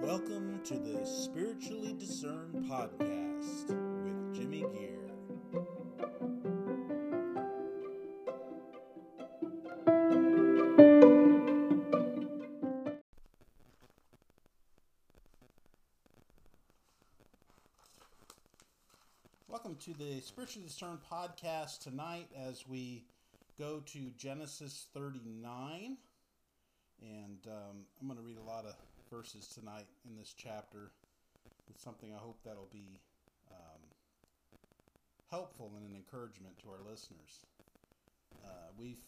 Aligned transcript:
Welcome 0.00 0.62
to 0.64 0.78
the 0.78 1.04
Spiritually 1.04 1.94
Discerned 1.98 2.54
Podcast 2.66 3.68
with 3.68 4.34
Jimmy 4.34 4.64
Gear. 4.72 4.96
Welcome 19.46 19.76
to 19.80 19.92
the 19.92 20.22
Spiritually 20.22 20.68
Discerned 20.68 21.00
Podcast 21.12 21.80
tonight 21.80 22.28
as 22.34 22.66
we 22.66 23.04
go 23.58 23.80
to 23.86 24.10
Genesis 24.16 24.86
39. 24.94 25.96
And 27.02 27.38
um, 27.46 27.84
I'm 28.00 28.06
going 28.06 28.18
to 28.18 28.24
read 28.24 28.38
a 28.38 28.48
lot 28.48 28.64
of 28.64 28.74
verses 29.10 29.48
tonight 29.48 29.86
in 30.08 30.16
this 30.16 30.34
chapter. 30.36 30.90
It's 31.70 31.82
something 31.82 32.12
I 32.12 32.18
hope 32.18 32.38
that'll 32.44 32.68
be 32.72 33.00
um, 33.50 33.80
helpful 35.30 35.72
and 35.76 35.88
an 35.88 35.96
encouragement 35.96 36.58
to 36.62 36.68
our 36.68 36.90
listeners. 36.90 37.44
Uh, 38.44 38.48
we've 38.78 39.02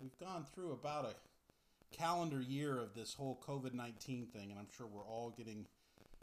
we've 0.00 0.18
gone 0.20 0.44
through 0.54 0.72
about 0.72 1.06
a 1.06 1.96
calendar 1.96 2.40
year 2.40 2.78
of 2.78 2.94
this 2.94 3.14
whole 3.14 3.40
COVID 3.46 3.74
nineteen 3.74 4.26
thing, 4.26 4.50
and 4.50 4.58
I'm 4.60 4.68
sure 4.76 4.86
we're 4.86 5.02
all 5.02 5.34
getting 5.36 5.66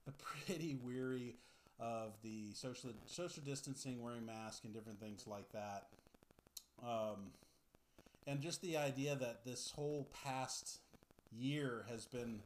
pretty 0.46 0.78
weary 0.82 1.36
of 1.80 2.14
the 2.24 2.54
social 2.54 2.92
social 3.06 3.44
distancing, 3.44 4.02
wearing 4.02 4.26
masks, 4.26 4.64
and 4.64 4.74
different 4.74 5.00
things 5.00 5.26
like 5.28 5.52
that. 5.52 5.88
Um, 6.84 7.32
and 8.28 8.42
just 8.42 8.62
the 8.62 8.78
idea 8.78 9.16
that 9.16 9.46
this 9.46 9.72
whole 9.76 10.08
past 10.24 10.80
year 11.32 11.86
has 11.90 12.06
been 12.06 12.40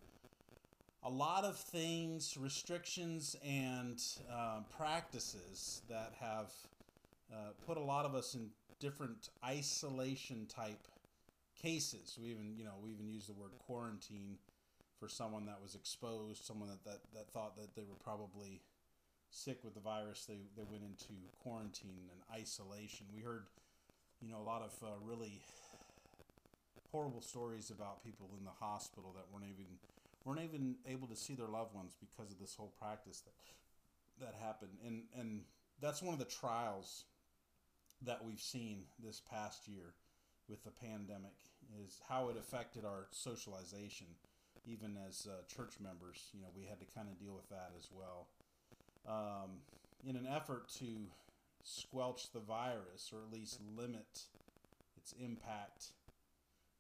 a 1.03 1.09
lot 1.09 1.45
of 1.45 1.58
things, 1.58 2.36
restrictions, 2.38 3.36
and 3.45 4.02
um, 4.30 4.66
practices 4.76 5.81
that 5.90 6.14
have 6.20 6.52
uh, 7.31 7.52
put 7.66 7.78
a 7.78 7.81
lot 7.81 8.06
of 8.06 8.16
us 8.16 8.36
in 8.36 8.50
different 8.80 9.30
isolation 9.45 10.45
type 10.48 10.88
cases. 11.62 12.18
We 12.22 12.30
even, 12.30 12.53
you 12.58 12.66
know, 12.66 12.73
we 12.84 12.92
even 12.92 13.08
use 13.08 13.28
the 13.28 13.34
word 13.34 13.52
quarantine 13.66 14.38
for 15.00 15.08
someone 15.08 15.46
that 15.46 15.62
was 15.62 15.75
exposed, 15.75 16.44
someone 16.44 16.68
that, 16.68 16.84
that, 16.84 17.00
that 17.14 17.31
thought 17.31 17.56
that 17.56 17.75
they 17.75 17.84
were 17.84 17.96
probably 18.03 18.62
sick 19.31 19.64
with 19.64 19.73
the 19.75 19.80
virus. 19.80 20.25
They, 20.28 20.40
they 20.58 20.64
went 20.70 20.84
into 20.84 21.14
quarantine 21.42 22.09
and 22.12 22.42
isolation. 22.42 23.06
We 23.16 23.22
heard, 23.22 23.46
you 24.22 24.30
know, 24.30 24.40
a 24.40 24.44
lot 24.44 24.62
of 24.62 24.73
uh, 24.84 24.92
really 25.02 25.42
horrible 26.92 27.22
stories 27.22 27.70
about 27.70 28.04
people 28.04 28.30
in 28.38 28.45
the 28.45 28.52
hospital 28.59 29.14
that 29.16 29.26
weren't 29.32 29.50
even 29.50 29.66
weren't 30.26 30.42
even 30.42 30.76
able 30.88 31.08
to 31.08 31.16
see 31.16 31.34
their 31.34 31.48
loved 31.48 31.73
ones 31.73 31.96
because 32.00 32.31
of 32.31 32.40
this 32.40 32.56
whole 32.56 32.73
practice 32.80 33.22
that 33.22 34.26
that 34.26 34.36
happened. 34.42 34.78
And 34.86 35.04
and 35.18 35.42
that's 35.81 36.02
one 36.02 36.14
of 36.14 36.20
the 36.20 36.26
trials 36.26 37.06
that 38.06 38.23
we've 38.26 38.42
seen 38.42 38.84
this 39.04 39.22
past 39.30 39.68
year 39.68 39.94
with 40.48 40.64
the 40.64 40.72
pandemic 40.72 41.36
is 41.86 42.02
how 42.08 42.30
it 42.30 42.38
affected 42.38 42.86
our 42.86 43.08
socialization 43.12 44.08
even 44.66 44.98
as 45.08 45.28
uh, 45.28 45.42
church 45.53 45.76
members. 45.81 46.30
You 46.34 46.42
know 46.42 46.48
we 46.56 46.66
had 46.66 46.80
to 46.80 46.86
kind 46.94 47.08
of 47.08 47.20
deal 47.20 47.34
with 47.34 47.50
that 47.50 47.72
as 47.78 47.90
well. 47.92 48.28
Um, 49.08 49.62
in 50.08 50.16
an 50.16 50.28
effort 50.28 50.70
to 50.80 50.86
squelch 51.64 52.31
the 52.31 52.40
virus 52.40 53.12
or 53.14 53.20
at 53.26 53.34
least 53.34 53.59
limit 53.76 54.24
its 54.98 55.14
impact 55.24 55.92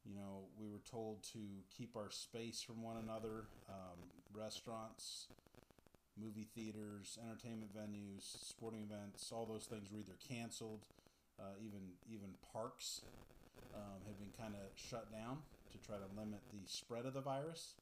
you 0.09 0.15
know, 0.15 0.49
we 0.59 0.67
were 0.67 0.81
told 0.89 1.21
to 1.33 1.39
keep 1.69 1.95
our 1.95 2.09
space 2.09 2.61
from 2.61 2.81
one 2.81 2.97
another. 2.97 3.45
Um, 3.69 4.09
restaurants, 4.33 5.27
movie 6.17 6.47
theaters, 6.55 7.17
entertainment 7.23 7.71
venues, 7.75 8.23
sporting 8.23 8.81
events, 8.89 9.31
all 9.31 9.45
those 9.45 9.65
things 9.65 9.91
were 9.91 9.99
either 9.99 10.17
canceled. 10.27 10.85
Uh, 11.39 11.55
even 11.63 11.79
even 12.11 12.29
parks 12.51 13.01
um, 13.73 14.01
had 14.05 14.17
been 14.19 14.33
kind 14.37 14.55
of 14.55 14.67
shut 14.75 15.11
down 15.11 15.37
to 15.71 15.77
try 15.77 15.95
to 15.95 16.19
limit 16.19 16.39
the 16.51 16.59
spread 16.65 17.05
of 17.05 17.13
the 17.13 17.21
virus. 17.21 17.75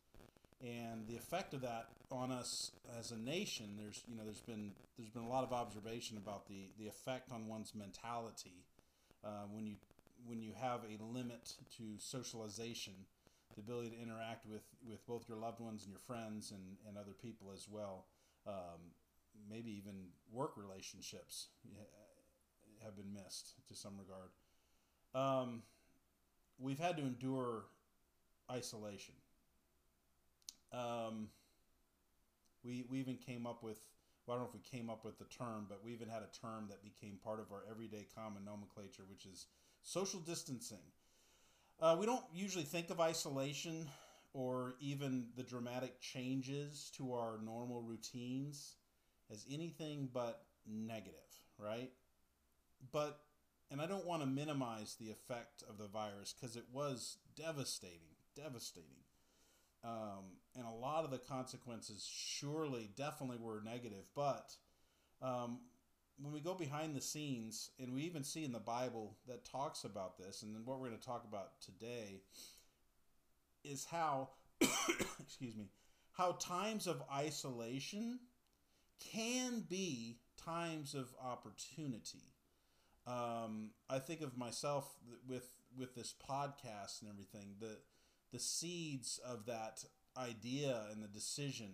And 0.61 1.07
the 1.07 1.15
effect 1.15 1.53
of 1.53 1.61
that 1.61 1.87
on 2.11 2.31
us 2.31 2.71
as 2.99 3.11
a 3.11 3.17
nation, 3.17 3.77
there's 3.79 4.03
you 4.07 4.15
know 4.15 4.23
there's 4.23 4.41
been 4.41 4.71
there's 4.97 5.09
been 5.09 5.23
a 5.23 5.29
lot 5.29 5.43
of 5.43 5.53
observation 5.53 6.17
about 6.17 6.47
the 6.47 6.69
the 6.77 6.87
effect 6.87 7.31
on 7.31 7.47
one's 7.47 7.73
mentality 7.73 8.65
uh, 9.23 9.45
when 9.51 9.65
you 9.65 9.75
when 10.27 10.41
you 10.41 10.51
have 10.59 10.81
a 10.83 11.01
limit 11.03 11.53
to 11.77 11.83
socialization, 11.97 12.93
the 13.55 13.61
ability 13.61 13.89
to 13.89 14.01
interact 14.01 14.45
with, 14.45 14.63
with 14.87 15.05
both 15.07 15.27
your 15.27 15.37
loved 15.37 15.59
ones 15.59 15.83
and 15.83 15.91
your 15.91 15.99
friends 15.99 16.51
and, 16.51 16.77
and 16.87 16.97
other 16.97 17.13
people 17.13 17.51
as 17.53 17.67
well, 17.69 18.05
um, 18.45 18.93
maybe 19.49 19.71
even 19.71 19.93
work 20.31 20.51
relationships 20.57 21.47
have 22.83 22.95
been 22.95 23.13
missed 23.13 23.53
to 23.67 23.73
some 23.73 23.93
regard. 23.97 24.29
Um, 25.15 25.63
we've 26.59 26.79
had 26.79 26.97
to 26.97 27.03
endure 27.03 27.63
isolation. 28.51 29.15
Um, 30.73 31.29
we, 32.63 32.85
we 32.89 32.99
even 32.99 33.15
came 33.15 33.47
up 33.47 33.63
with, 33.63 33.79
well, 34.25 34.35
I 34.35 34.39
don't 34.39 34.45
know 34.45 34.59
if 34.59 34.71
we 34.71 34.77
came 34.77 34.89
up 34.89 35.05
with 35.05 35.17
the 35.17 35.25
term, 35.25 35.65
but 35.69 35.79
we 35.83 35.93
even 35.93 36.09
had 36.09 36.21
a 36.21 36.45
term 36.45 36.67
that 36.69 36.83
became 36.83 37.17
part 37.23 37.39
of 37.39 37.51
our 37.51 37.63
everyday 37.69 38.05
common 38.13 38.43
nomenclature, 38.45 39.03
which 39.09 39.25
is 39.25 39.47
social 39.87 40.19
distancing. 40.19 40.83
Uh, 41.79 41.95
we 41.97 42.05
don't 42.05 42.25
usually 42.33 42.65
think 42.65 42.89
of 42.89 42.99
isolation 42.99 43.87
or 44.33 44.75
even 44.81 45.27
the 45.37 45.43
dramatic 45.43 46.01
changes 46.01 46.91
to 46.97 47.13
our 47.13 47.39
normal 47.41 47.81
routines 47.81 48.75
as 49.31 49.45
anything 49.49 50.09
but 50.13 50.43
negative, 50.69 51.13
right? 51.57 51.89
But, 52.91 53.21
and 53.71 53.81
I 53.81 53.85
don't 53.85 54.05
want 54.05 54.21
to 54.21 54.27
minimize 54.27 54.95
the 54.99 55.09
effect 55.09 55.63
of 55.69 55.77
the 55.77 55.87
virus 55.87 56.35
because 56.37 56.57
it 56.57 56.65
was 56.73 57.19
devastating, 57.37 58.17
devastating. 58.35 58.89
Um, 59.85 60.35
and 60.53 60.65
a 60.65 60.71
lot 60.71 61.05
of 61.05 61.11
the 61.11 61.17
consequences 61.17 62.05
surely, 62.13 62.89
definitely 62.97 63.37
were 63.39 63.61
negative. 63.63 64.03
But 64.13 64.51
um, 65.21 65.59
when 66.19 66.33
we 66.33 66.39
go 66.39 66.53
behind 66.53 66.95
the 66.95 67.01
scenes, 67.01 67.71
and 67.79 67.93
we 67.93 68.03
even 68.03 68.23
see 68.23 68.43
in 68.43 68.51
the 68.51 68.59
Bible 68.59 69.17
that 69.27 69.45
talks 69.45 69.83
about 69.83 70.17
this, 70.17 70.41
and 70.41 70.55
then 70.55 70.63
what 70.65 70.79
we're 70.79 70.87
going 70.87 70.99
to 70.99 71.05
talk 71.05 71.25
about 71.29 71.61
today 71.61 72.21
is 73.63 73.85
how, 73.85 74.29
excuse 75.19 75.55
me, 75.55 75.69
how 76.13 76.31
times 76.33 76.87
of 76.87 77.03
isolation 77.13 78.19
can 78.99 79.63
be 79.69 80.17
times 80.43 80.95
of 80.95 81.13
opportunity. 81.23 82.33
Um, 83.05 83.71
I 83.89 83.99
think 83.99 84.21
of 84.21 84.37
myself 84.37 84.91
with 85.27 85.49
with 85.77 85.95
this 85.95 86.13
podcast 86.27 87.01
and 87.01 87.09
everything. 87.09 87.55
The 87.59 87.77
the 88.33 88.39
seeds 88.39 89.19
of 89.25 89.45
that 89.45 89.83
idea 90.17 90.81
and 90.91 91.03
the 91.03 91.07
decision 91.07 91.69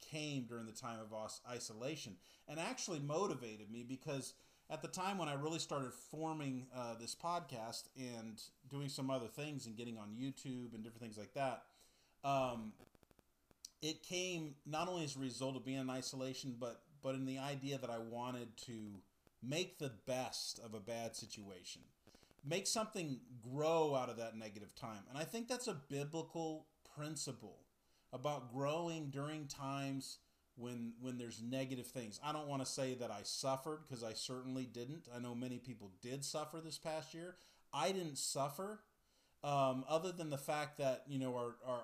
came 0.00 0.44
during 0.44 0.66
the 0.66 0.72
time 0.72 0.98
of 1.00 1.30
isolation 1.50 2.16
and 2.48 2.58
actually 2.60 3.00
motivated 3.00 3.70
me 3.70 3.84
because 3.86 4.34
at 4.70 4.82
the 4.82 4.88
time 4.88 5.18
when 5.18 5.28
I 5.28 5.34
really 5.34 5.58
started 5.58 5.92
forming 5.92 6.66
uh, 6.74 6.94
this 6.98 7.14
podcast 7.14 7.84
and 7.96 8.40
doing 8.70 8.88
some 8.88 9.10
other 9.10 9.26
things 9.26 9.66
and 9.66 9.76
getting 9.76 9.98
on 9.98 10.16
YouTube 10.18 10.74
and 10.74 10.82
different 10.82 11.02
things 11.02 11.18
like 11.18 11.34
that, 11.34 11.64
um, 12.24 12.72
it 13.82 14.02
came 14.02 14.54
not 14.64 14.88
only 14.88 15.04
as 15.04 15.16
a 15.16 15.18
result 15.18 15.56
of 15.56 15.64
being 15.64 15.78
in 15.78 15.90
isolation, 15.90 16.56
but 16.58 16.80
but 17.02 17.14
in 17.14 17.26
the 17.26 17.38
idea 17.38 17.76
that 17.76 17.90
I 17.90 17.98
wanted 17.98 18.56
to 18.64 18.72
make 19.46 19.78
the 19.78 19.92
best 20.06 20.58
of 20.64 20.72
a 20.72 20.80
bad 20.80 21.14
situation, 21.14 21.82
make 22.42 22.66
something 22.66 23.20
grow 23.52 23.94
out 23.94 24.08
of 24.08 24.16
that 24.16 24.38
negative 24.38 24.74
time, 24.74 25.02
and 25.10 25.18
I 25.18 25.24
think 25.24 25.48
that's 25.48 25.68
a 25.68 25.76
biblical 25.90 26.64
principle 26.96 27.58
about 28.14 28.54
growing 28.54 29.10
during 29.10 29.46
times 29.46 30.18
when 30.56 30.92
when 31.00 31.18
there's 31.18 31.42
negative 31.42 31.86
things. 31.86 32.20
I 32.24 32.32
don't 32.32 32.46
want 32.46 32.64
to 32.64 32.70
say 32.70 32.94
that 32.94 33.10
I 33.10 33.20
suffered 33.24 33.80
because 33.82 34.04
I 34.04 34.12
certainly 34.12 34.64
didn't. 34.64 35.08
I 35.14 35.18
know 35.18 35.34
many 35.34 35.58
people 35.58 35.90
did 36.00 36.24
suffer 36.24 36.60
this 36.64 36.78
past 36.78 37.12
year. 37.12 37.34
I 37.72 37.90
didn't 37.90 38.18
suffer, 38.18 38.80
um, 39.42 39.84
other 39.88 40.12
than 40.12 40.30
the 40.30 40.38
fact 40.38 40.78
that 40.78 41.02
you 41.08 41.18
know 41.18 41.36
are 41.36 41.56
are 41.66 41.82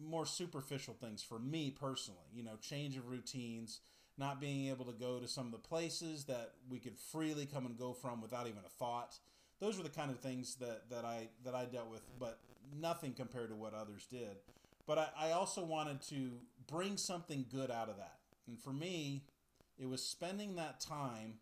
more 0.00 0.26
superficial 0.26 0.94
things 0.94 1.22
for 1.22 1.38
me 1.38 1.70
personally. 1.70 2.28
You 2.32 2.44
know, 2.44 2.56
change 2.60 2.96
of 2.98 3.08
routines, 3.08 3.80
not 4.18 4.40
being 4.40 4.68
able 4.68 4.84
to 4.84 4.92
go 4.92 5.18
to 5.18 5.26
some 5.26 5.46
of 5.46 5.52
the 5.52 5.58
places 5.58 6.24
that 6.24 6.52
we 6.68 6.78
could 6.78 6.98
freely 6.98 7.46
come 7.46 7.64
and 7.64 7.78
go 7.78 7.94
from 7.94 8.20
without 8.20 8.46
even 8.46 8.60
a 8.66 8.68
thought. 8.68 9.18
Those 9.60 9.76
were 9.76 9.82
the 9.82 9.88
kind 9.88 10.10
of 10.10 10.20
things 10.20 10.56
that 10.56 10.90
that 10.90 11.06
I 11.06 11.28
that 11.44 11.54
I 11.54 11.64
dealt 11.64 11.90
with, 11.90 12.02
but 12.20 12.38
nothing 12.78 13.14
compared 13.14 13.48
to 13.48 13.56
what 13.56 13.72
others 13.72 14.06
did. 14.10 14.36
But 14.88 14.98
I, 14.98 15.28
I 15.28 15.32
also 15.32 15.62
wanted 15.64 16.02
to 16.08 16.32
bring 16.66 16.96
something 16.96 17.46
good 17.48 17.70
out 17.70 17.88
of 17.88 17.98
that. 17.98 18.18
And 18.48 18.58
for 18.58 18.72
me, 18.72 19.22
it 19.78 19.88
was 19.88 20.02
spending 20.02 20.56
that 20.56 20.80
time 20.80 21.34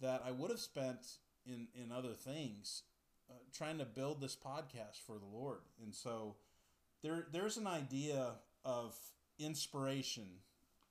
that 0.00 0.22
I 0.24 0.30
would 0.30 0.50
have 0.50 0.60
spent 0.60 1.16
in, 1.44 1.66
in 1.74 1.90
other 1.90 2.12
things 2.12 2.82
trying 3.52 3.78
to 3.78 3.84
build 3.84 4.20
this 4.20 4.36
podcast 4.36 5.00
for 5.06 5.18
the 5.18 5.26
Lord, 5.26 5.60
and 5.82 5.94
so 5.94 6.36
there 7.02 7.26
there's 7.32 7.56
an 7.56 7.66
idea 7.66 8.32
of 8.64 8.96
inspiration 9.38 10.26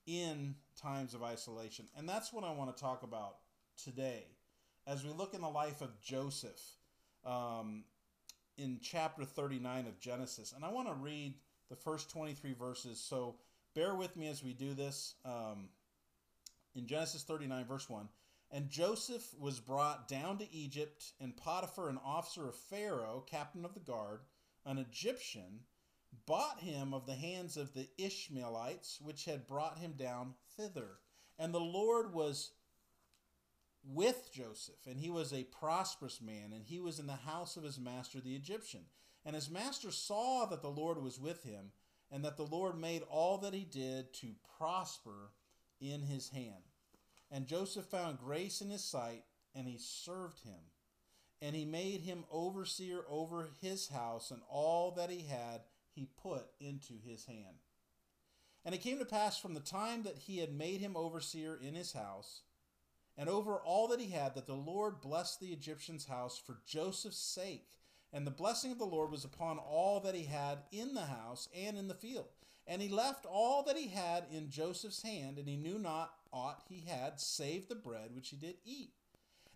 in 0.05 0.55
times 0.79 1.13
of 1.13 1.23
isolation, 1.23 1.85
and 1.97 2.07
that's 2.07 2.33
what 2.33 2.43
I 2.43 2.51
want 2.51 2.75
to 2.75 2.81
talk 2.81 3.03
about 3.03 3.37
today. 3.81 4.25
As 4.87 5.03
we 5.03 5.11
look 5.11 5.33
in 5.33 5.41
the 5.41 5.49
life 5.49 5.81
of 5.81 6.01
Joseph 6.01 6.59
um, 7.25 7.83
in 8.57 8.79
chapter 8.81 9.23
39 9.23 9.87
of 9.87 9.99
Genesis, 9.99 10.53
and 10.55 10.65
I 10.65 10.69
want 10.69 10.87
to 10.87 10.95
read 10.95 11.35
the 11.69 11.75
first 11.75 12.09
23 12.09 12.53
verses. 12.53 12.99
So 12.99 13.35
bear 13.75 13.95
with 13.95 14.15
me 14.15 14.27
as 14.27 14.43
we 14.43 14.53
do 14.53 14.73
this. 14.73 15.15
Um, 15.25 15.69
in 16.75 16.87
Genesis 16.87 17.23
39, 17.23 17.65
verse 17.65 17.89
1. 17.89 18.07
And 18.51 18.69
Joseph 18.69 19.27
was 19.39 19.59
brought 19.59 20.07
down 20.07 20.39
to 20.39 20.51
Egypt, 20.51 21.13
and 21.19 21.37
Potiphar, 21.37 21.89
an 21.89 21.99
officer 22.03 22.47
of 22.47 22.55
Pharaoh, 22.55 23.23
captain 23.29 23.63
of 23.63 23.75
the 23.75 23.79
guard, 23.79 24.21
an 24.65 24.79
Egyptian, 24.79 25.61
bought 26.25 26.59
him 26.59 26.93
of 26.93 27.05
the 27.05 27.15
hands 27.15 27.57
of 27.57 27.73
the 27.73 27.87
Ishmaelites, 27.97 28.99
which 29.01 29.25
had 29.25 29.47
brought 29.47 29.77
him 29.77 29.93
down 29.97 30.33
thither. 30.57 30.97
And 31.37 31.53
the 31.53 31.59
Lord 31.59 32.13
was 32.13 32.51
with 33.83 34.29
Joseph, 34.33 34.87
and 34.87 34.99
he 34.99 35.11
was 35.11 35.31
a 35.31 35.43
prosperous 35.43 36.19
man, 36.19 36.51
and 36.53 36.65
he 36.65 36.79
was 36.79 36.99
in 36.99 37.07
the 37.07 37.13
house 37.13 37.55
of 37.55 37.63
his 37.63 37.79
master 37.79 38.19
the 38.19 38.35
Egyptian. 38.35 38.85
And 39.25 39.35
his 39.35 39.49
master 39.49 39.91
saw 39.91 40.45
that 40.45 40.61
the 40.61 40.69
Lord 40.69 41.01
was 41.01 41.19
with 41.19 41.43
him, 41.43 41.71
and 42.11 42.25
that 42.25 42.37
the 42.37 42.45
Lord 42.45 42.79
made 42.79 43.03
all 43.09 43.37
that 43.39 43.53
he 43.53 43.65
did 43.65 44.13
to 44.15 44.29
prosper 44.57 45.31
in 45.79 46.01
his 46.01 46.29
hand. 46.29 46.63
And 47.31 47.47
Joseph 47.47 47.85
found 47.85 48.17
grace 48.17 48.61
in 48.61 48.69
his 48.69 48.83
sight, 48.83 49.23
and 49.53 49.67
he 49.67 49.77
served 49.77 50.39
him. 50.39 50.59
And 51.41 51.55
he 51.55 51.65
made 51.65 52.01
him 52.01 52.25
overseer 52.31 53.03
over 53.09 53.49
his 53.61 53.89
house, 53.89 54.31
and 54.31 54.41
all 54.49 54.91
that 54.91 55.09
he 55.09 55.27
had 55.27 55.61
he 55.93 56.07
put 56.21 56.47
into 56.59 56.93
his 57.05 57.25
hand. 57.25 57.63
And 58.65 58.75
it 58.75 58.81
came 58.81 58.99
to 58.99 59.05
pass 59.05 59.39
from 59.39 59.53
the 59.53 59.59
time 59.59 60.03
that 60.03 60.17
he 60.17 60.39
had 60.39 60.51
made 60.51 60.81
him 60.81 60.97
overseer 60.97 61.57
in 61.61 61.75
his 61.75 61.93
house, 61.93 62.41
and 63.17 63.29
over 63.29 63.55
all 63.55 63.87
that 63.89 63.99
he 63.99 64.09
had, 64.11 64.35
that 64.35 64.47
the 64.47 64.53
Lord 64.53 65.01
blessed 65.01 65.39
the 65.39 65.53
Egyptian's 65.53 66.05
house 66.05 66.41
for 66.43 66.59
Joseph's 66.65 67.19
sake. 67.19 67.67
And 68.11 68.25
the 68.25 68.31
blessing 68.31 68.71
of 68.71 68.79
the 68.79 68.85
Lord 68.85 69.11
was 69.11 69.23
upon 69.23 69.59
all 69.59 69.99
that 70.01 70.15
he 70.15 70.23
had 70.23 70.59
in 70.71 70.93
the 70.93 71.05
house 71.05 71.47
and 71.55 71.77
in 71.77 71.87
the 71.87 71.93
field. 71.93 72.27
And 72.65 72.81
he 72.81 72.89
left 72.89 73.25
all 73.25 73.63
that 73.63 73.77
he 73.77 73.87
had 73.87 74.25
in 74.31 74.49
Joseph's 74.49 75.01
hand, 75.01 75.37
and 75.37 75.47
he 75.47 75.57
knew 75.57 75.79
not 75.79 76.13
aught 76.31 76.61
he 76.69 76.85
had 76.87 77.19
save 77.19 77.67
the 77.67 77.75
bread 77.75 78.15
which 78.15 78.29
he 78.29 78.35
did 78.35 78.55
eat. 78.63 78.91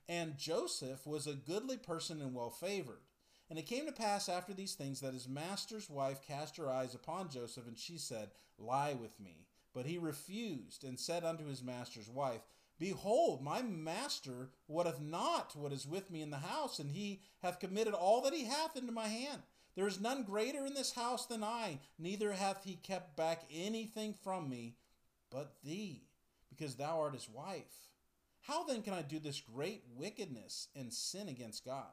And 0.10 0.38
Joseph 0.38 1.06
was 1.06 1.28
a 1.28 1.34
goodly 1.34 1.78
person 1.78 2.22
and 2.22 2.34
well 2.34 2.50
favored. 2.50 3.02
And 3.50 3.60
it 3.60 3.68
came 3.68 3.86
to 3.86 3.92
pass 3.92 4.30
after 4.30 4.54
these 4.54 4.74
things 4.74 5.00
that 5.02 5.14
his 5.14 5.28
master's 5.28 5.90
wife 5.90 6.22
cast 6.26 6.58
her 6.58 6.70
eyes 6.70 6.96
upon 6.96 7.30
Joseph, 7.30 7.68
and 7.68 7.78
she 7.78 7.98
said, 7.98 8.30
Lie 8.58 8.96
with 9.00 9.20
me. 9.20 9.46
But 9.74 9.86
he 9.86 9.98
refused, 9.98 10.84
and 10.84 11.00
said 11.00 11.24
unto 11.24 11.48
his 11.48 11.64
master's 11.64 12.10
wife, 12.10 12.42
Behold, 12.80 13.42
my 13.42 13.62
master 13.62 14.50
wotteth 14.68 15.00
not 15.00 15.56
what 15.56 15.72
is 15.72 15.88
with 15.88 16.10
me 16.12 16.22
in 16.22 16.32
the 16.32 16.38
house, 16.38 16.80
and 16.80 16.92
he 16.92 17.22
hath 17.42 17.60
committed 17.60 17.94
all 17.94 18.22
that 18.22 18.34
he 18.34 18.46
hath 18.46 18.76
into 18.76 18.92
my 18.92 19.08
hand. 19.08 19.42
There 19.76 19.88
is 19.88 20.00
none 20.00 20.24
greater 20.24 20.66
in 20.66 20.74
this 20.74 20.94
house 20.94 21.26
than 21.26 21.44
I, 21.44 21.80
neither 21.98 22.34
hath 22.34 22.64
he 22.64 22.76
kept 22.76 23.16
back 23.16 23.44
anything 23.52 24.14
from 24.24 24.50
me 24.50 24.76
but 25.32 25.56
thee, 25.64 26.04
because 26.50 26.76
thou 26.76 27.00
art 27.00 27.14
his 27.14 27.30
wife. 27.30 27.90
How 28.42 28.64
then 28.64 28.82
can 28.82 28.94
I 28.94 29.02
do 29.02 29.20
this 29.20 29.40
great 29.40 29.84
wickedness 29.96 30.68
and 30.76 30.94
sin 30.94 31.30
against 31.30 31.66
God? 31.66 31.92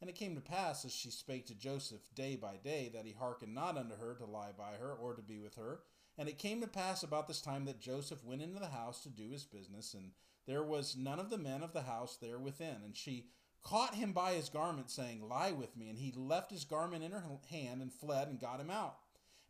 And 0.00 0.10
it 0.10 0.16
came 0.16 0.34
to 0.34 0.40
pass, 0.42 0.84
as 0.84 0.92
she 0.92 1.10
spake 1.10 1.46
to 1.46 1.54
Joseph 1.54 2.02
day 2.14 2.36
by 2.36 2.56
day, 2.62 2.90
that 2.92 3.06
he 3.06 3.12
hearkened 3.12 3.54
not 3.54 3.78
unto 3.78 3.96
her 3.96 4.14
to 4.14 4.26
lie 4.26 4.52
by 4.56 4.72
her 4.78 4.92
or 4.92 5.14
to 5.14 5.22
be 5.22 5.38
with 5.38 5.54
her. 5.54 5.80
And 6.18 6.28
it 6.28 6.38
came 6.38 6.60
to 6.60 6.66
pass 6.66 7.02
about 7.02 7.28
this 7.28 7.40
time 7.40 7.66
that 7.66 7.80
Joseph 7.80 8.24
went 8.24 8.42
into 8.42 8.58
the 8.58 8.68
house 8.68 9.02
to 9.02 9.08
do 9.08 9.30
his 9.30 9.44
business, 9.44 9.94
and 9.94 10.12
there 10.46 10.62
was 10.62 10.96
none 10.96 11.18
of 11.18 11.28
the 11.30 11.38
men 11.38 11.62
of 11.62 11.72
the 11.72 11.82
house 11.82 12.16
there 12.16 12.38
within. 12.38 12.76
And 12.84 12.96
she 12.96 13.26
caught 13.62 13.94
him 13.94 14.12
by 14.12 14.32
his 14.32 14.48
garment, 14.48 14.90
saying, 14.90 15.28
Lie 15.28 15.52
with 15.52 15.76
me. 15.76 15.88
And 15.88 15.98
he 15.98 16.12
left 16.16 16.50
his 16.50 16.64
garment 16.64 17.04
in 17.04 17.12
her 17.12 17.24
hand 17.50 17.82
and 17.82 17.92
fled 17.92 18.28
and 18.28 18.40
got 18.40 18.60
him 18.60 18.70
out. 18.70 18.96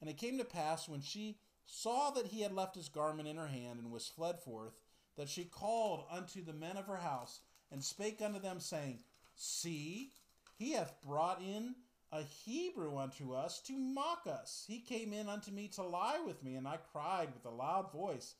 And 0.00 0.10
it 0.10 0.18
came 0.18 0.38
to 0.38 0.44
pass 0.44 0.88
when 0.88 1.02
she 1.02 1.38
saw 1.66 2.10
that 2.10 2.28
he 2.28 2.40
had 2.40 2.52
left 2.52 2.76
his 2.76 2.88
garment 2.88 3.28
in 3.28 3.36
her 3.36 3.48
hand 3.48 3.78
and 3.78 3.90
was 3.90 4.08
fled 4.08 4.40
forth, 4.40 4.74
that 5.16 5.28
she 5.28 5.44
called 5.44 6.04
unto 6.10 6.44
the 6.44 6.52
men 6.52 6.76
of 6.76 6.86
her 6.86 6.96
house 6.96 7.40
and 7.70 7.82
spake 7.82 8.22
unto 8.22 8.38
them, 8.38 8.60
saying, 8.60 9.00
See, 9.34 10.12
he 10.58 10.72
hath 10.72 11.00
brought 11.06 11.42
in 11.42 11.74
a 12.12 12.22
Hebrew 12.22 12.98
unto 12.98 13.32
us 13.32 13.60
to 13.62 13.76
mock 13.76 14.26
us. 14.26 14.64
He 14.68 14.78
came 14.78 15.12
in 15.12 15.28
unto 15.28 15.50
me 15.50 15.68
to 15.68 15.82
lie 15.82 16.20
with 16.24 16.42
me, 16.42 16.54
and 16.54 16.66
I 16.66 16.78
cried 16.92 17.28
with 17.34 17.44
a 17.44 17.54
loud 17.54 17.92
voice. 17.92 18.34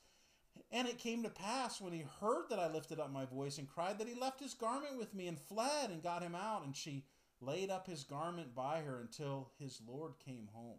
And 0.70 0.88
it 0.88 0.98
came 0.98 1.22
to 1.22 1.28
pass 1.28 1.80
when 1.80 1.92
he 1.92 2.04
heard 2.20 2.48
that 2.50 2.58
I 2.58 2.68
lifted 2.72 2.98
up 2.98 3.12
my 3.12 3.24
voice 3.24 3.58
and 3.58 3.68
cried 3.68 3.98
that 3.98 4.08
he 4.08 4.14
left 4.14 4.40
his 4.40 4.54
garment 4.54 4.98
with 4.98 5.14
me 5.14 5.26
and 5.28 5.38
fled 5.38 5.90
and 5.90 6.02
got 6.02 6.22
him 6.22 6.34
out. 6.34 6.64
And 6.64 6.74
she 6.74 7.04
laid 7.40 7.70
up 7.70 7.86
his 7.86 8.04
garment 8.04 8.54
by 8.54 8.80
her 8.80 9.00
until 9.00 9.50
his 9.58 9.80
Lord 9.86 10.14
came 10.24 10.48
home. 10.52 10.78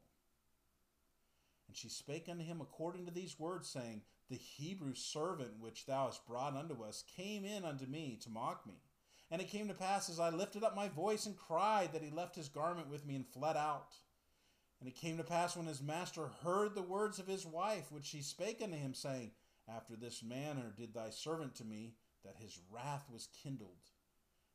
And 1.68 1.75
she 1.75 1.89
spake 1.89 2.28
unto 2.30 2.44
him 2.44 2.62
according 2.62 3.06
to 3.06 3.13
these 3.13 3.39
words, 3.39 3.68
saying, 3.68 4.01
The 4.30 4.38
Hebrew 4.38 4.94
servant 4.94 5.60
which 5.60 5.86
thou 5.86 6.06
hast 6.06 6.25
brought 6.25 6.56
unto 6.56 6.84
us 6.84 7.04
came 7.16 7.45
in 7.45 7.66
unto 7.66 7.86
me 7.86 8.18
to 8.24 8.30
mock 8.30 8.66
me. 8.66 8.81
And 9.29 9.41
it 9.41 9.50
came 9.50 9.68
to 9.68 9.74
pass 9.74 10.09
as 10.09 10.19
I 10.19 10.29
lifted 10.29 10.63
up 10.63 10.75
my 10.75 10.88
voice 10.88 11.25
and 11.25 11.35
cried 11.35 11.91
that 11.94 12.01
he 12.01 12.09
left 12.09 12.35
his 12.35 12.47
garment 12.47 12.89
with 12.89 13.06
me 13.06 13.15
and 13.15 13.27
fled 13.27 13.57
out. 13.57 13.94
And 14.79 14.88
it 14.88 14.95
came 14.95 15.18
to 15.18 15.24
pass 15.24 15.57
when 15.57 15.65
his 15.65 15.81
master 15.81 16.29
heard 16.44 16.75
the 16.75 16.81
words 16.81 17.19
of 17.19 17.27
his 17.27 17.45
wife, 17.45 17.91
which 17.91 18.06
she 18.06 18.21
spake 18.21 18.62
unto 18.62 18.77
him, 18.77 18.94
saying, 18.94 19.31
after 19.68 19.95
this 19.95 20.24
manner 20.24 20.74
did 20.77 20.94
thy 20.94 21.09
servant 21.09 21.56
to 21.56 21.65
me, 21.65 21.95
that 22.24 22.38
his 22.38 22.59
wrath 22.71 23.06
was 23.12 23.27
kindled. 23.44 23.91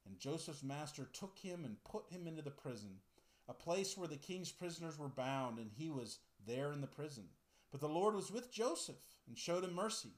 And 0.07 0.19
Joseph's 0.19 0.63
master 0.63 1.07
took 1.13 1.39
him 1.39 1.65
and 1.65 1.85
put 1.85 2.11
him 2.11 2.27
into 2.27 2.43
the 2.43 2.51
prison, 2.51 3.01
a 3.49 3.55
place 3.55 3.97
where 3.97 4.09
the 4.09 4.17
king's 4.17 4.53
prisoners 4.53 4.99
were 4.99 5.09
bound, 5.09 5.59
and 5.59 5.71
he 5.71 5.91
was 5.91 6.19
there 6.47 6.73
in 6.73 6.81
the 6.81 6.87
prison. 6.87 7.25
But 7.71 7.81
the 7.81 7.89
Lord 7.89 8.15
was 8.15 8.31
with 8.31 8.51
Joseph, 8.51 8.97
and 9.29 9.37
showed 9.37 9.65
him 9.65 9.75
mercy, 9.75 10.11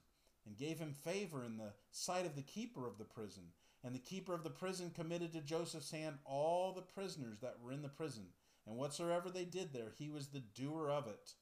and 0.45 0.57
gave 0.57 0.79
him 0.79 0.93
favor 0.93 1.43
in 1.43 1.57
the 1.57 1.73
sight 1.91 2.25
of 2.25 2.35
the 2.35 2.41
keeper 2.41 2.87
of 2.87 2.97
the 2.97 3.03
prison. 3.05 3.43
And 3.85 3.93
the 3.93 3.99
keeper 3.99 4.33
of 4.33 4.43
the 4.43 4.49
prison 4.49 4.89
committed 4.89 5.31
to 5.33 5.41
Joseph's 5.41 5.91
hand 5.91 6.17
all 6.25 6.73
the 6.73 6.81
prisoners 6.81 7.37
that 7.41 7.57
were 7.63 7.71
in 7.71 7.83
the 7.83 7.87
prison. 7.87 8.23
And 8.65 8.77
whatsoever 8.77 9.29
they 9.29 9.45
did 9.45 9.73
there, 9.73 9.91
he 9.95 10.09
was 10.09 10.27
the 10.27 10.39
doer 10.39 10.89
of 10.89 11.05
it. 11.05 11.33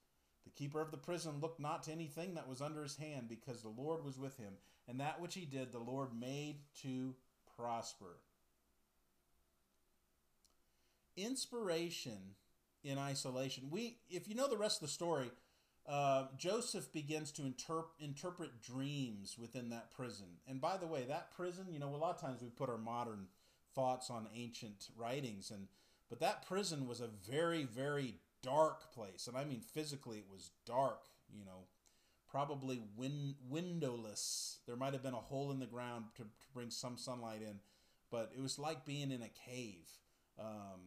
The 0.44 0.50
keeper 0.50 0.82
of 0.82 0.92
the 0.92 0.98
prison 0.98 1.40
looked 1.40 1.62
not 1.62 1.84
to 1.84 1.94
anything 1.94 2.34
that 2.34 2.50
was 2.50 2.62
under 2.62 2.84
his 2.84 2.98
hand, 2.98 3.30
because 3.30 3.62
the 3.62 3.70
Lord 3.70 4.04
was 4.04 4.20
with 4.20 4.36
him, 4.38 4.56
and 4.90 5.00
that 5.00 5.22
which 5.22 5.36
he 5.36 5.46
did, 5.46 5.72
the 5.72 5.80
Lord 5.80 6.10
made 6.14 6.58
to 6.82 7.16
prosper. 7.56 8.18
Inspiration 11.16 12.36
in 12.84 12.98
isolation. 12.98 13.70
We, 13.72 14.00
if 14.10 14.28
you 14.28 14.36
know 14.36 14.50
the 14.50 14.58
rest 14.58 14.82
of 14.82 14.88
the 14.88 14.94
story, 14.94 15.32
uh, 15.88 16.26
Joseph 16.38 16.92
begins 16.94 17.32
to 17.34 17.42
interp- 17.42 18.00
interpret 18.00 18.62
dreams 18.62 19.38
within 19.38 19.70
that 19.70 19.92
prison. 19.92 20.28
And 20.48 20.62
by 20.62 20.78
the 20.78 20.88
way, 20.88 21.04
that 21.08 21.36
prison, 21.36 21.66
you 21.72 21.80
know, 21.80 21.94
a 21.94 21.98
lot 21.98 22.16
of 22.16 22.22
times 22.22 22.42
we 22.42 22.50
put 22.50 22.70
our 22.70 22.78
modern 22.78 23.28
thoughts 23.76 24.10
on 24.10 24.28
ancient 24.36 24.90
writings, 24.96 25.52
and 25.52 25.68
but 26.10 26.20
that 26.20 26.46
prison 26.46 26.88
was 26.88 27.02
a 27.02 27.10
very, 27.30 27.64
very 27.64 28.16
dark 28.42 28.94
place, 28.94 29.28
and 29.28 29.36
I 29.36 29.44
mean 29.44 29.62
physically, 29.62 30.20
it 30.20 30.28
was 30.32 30.52
dark. 30.66 31.06
You 31.34 31.44
know, 31.44 31.66
probably 32.30 32.82
win- 32.96 33.36
windowless. 33.50 34.60
There 34.68 34.76
might 34.76 34.94
have 34.94 35.04
been 35.04 35.14
a 35.14 35.18
hole 35.18 35.52
in 35.52 35.60
the 35.60 35.66
ground 35.66 36.06
to, 36.16 36.24
to 36.24 36.48
bring 36.54 36.70
some 36.70 36.98
sunlight 36.98 37.42
in, 37.42 37.60
but 38.12 38.32
it 38.38 38.42
was 38.42 38.60
like 38.60 38.86
being 38.86 39.12
in 39.12 39.22
a 39.22 39.30
cave. 39.30 39.90
Um, 40.40 40.82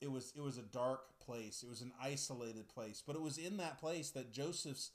it 0.00 0.10
was 0.10 0.32
it 0.36 0.42
was 0.42 0.58
a 0.58 0.62
dark 0.62 1.13
place. 1.24 1.62
It 1.62 1.68
was 1.68 1.80
an 1.80 1.92
isolated 2.02 2.68
place, 2.68 3.02
but 3.06 3.16
it 3.16 3.22
was 3.22 3.38
in 3.38 3.56
that 3.58 3.78
place 3.78 4.10
that 4.10 4.32
Joseph's 4.32 4.90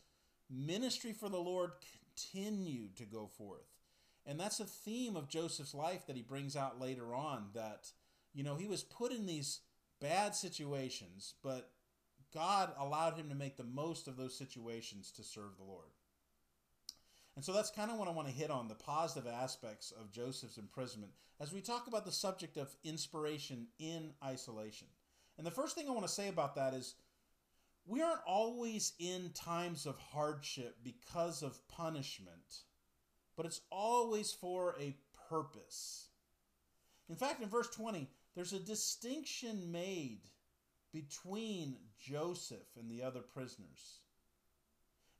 ministry 0.50 1.14
for 1.14 1.30
the 1.30 1.38
Lord 1.38 1.72
continued 2.16 2.96
to 2.98 3.06
go 3.06 3.28
forth. 3.28 3.68
And 4.26 4.40
that's 4.40 4.60
a 4.60 4.66
theme 4.66 5.16
of 5.16 5.30
Joseph's 5.30 5.74
life 5.74 6.06
that 6.08 6.16
he 6.16 6.22
brings 6.22 6.56
out 6.56 6.80
later 6.80 7.14
on 7.16 7.50
that 7.54 7.92
you 8.34 8.44
know, 8.44 8.56
he 8.56 8.68
was 8.68 8.84
put 8.84 9.12
in 9.12 9.26
these 9.26 9.60
bad 10.00 10.36
situations, 10.36 11.34
but 11.44 11.72
God 12.34 12.72
allowed 12.80 13.16
him 13.16 13.30
to 13.30 13.36
make 13.36 13.58
the 13.58 13.64
most 13.64 14.08
of 14.08 14.18
those 14.18 14.38
situations 14.38 15.12
to 15.12 15.24
serve 15.24 15.58
the 15.58 15.64
Lord. 15.64 15.90
And 17.36 17.44
so 17.44 17.54
that's 17.54 17.72
kind 17.72 17.90
of 17.90 17.98
what 17.98 18.08
I 18.08 18.12
want 18.12 18.28
to 18.28 18.34
hit 18.34 18.52
on 18.52 18.68
the 18.68 18.76
positive 18.76 19.32
aspects 19.32 19.92
of 19.92 20.12
Joseph's 20.12 20.58
imprisonment 20.58 21.14
as 21.40 21.54
we 21.54 21.62
talk 21.62 21.88
about 21.88 22.06
the 22.06 22.12
subject 22.12 22.58
of 22.58 22.76
inspiration 22.84 23.68
in 23.80 24.12
isolation. 24.24 24.88
And 25.40 25.48
the 25.48 25.52
first 25.52 25.74
thing 25.74 25.88
I 25.88 25.94
want 25.94 26.06
to 26.06 26.12
say 26.12 26.28
about 26.28 26.56
that 26.56 26.74
is 26.74 26.96
we 27.86 28.02
aren't 28.02 28.20
always 28.28 28.92
in 29.00 29.32
times 29.34 29.86
of 29.86 29.98
hardship 29.98 30.76
because 30.84 31.44
of 31.44 31.66
punishment, 31.70 32.64
but 33.38 33.46
it's 33.46 33.62
always 33.72 34.34
for 34.34 34.76
a 34.82 34.98
purpose. 35.30 36.10
In 37.08 37.16
fact, 37.16 37.42
in 37.42 37.48
verse 37.48 37.70
20, 37.70 38.10
there's 38.36 38.52
a 38.52 38.60
distinction 38.60 39.72
made 39.72 40.24
between 40.92 41.78
Joseph 41.98 42.76
and 42.78 42.92
the 42.92 43.02
other 43.02 43.22
prisoners. 43.22 44.02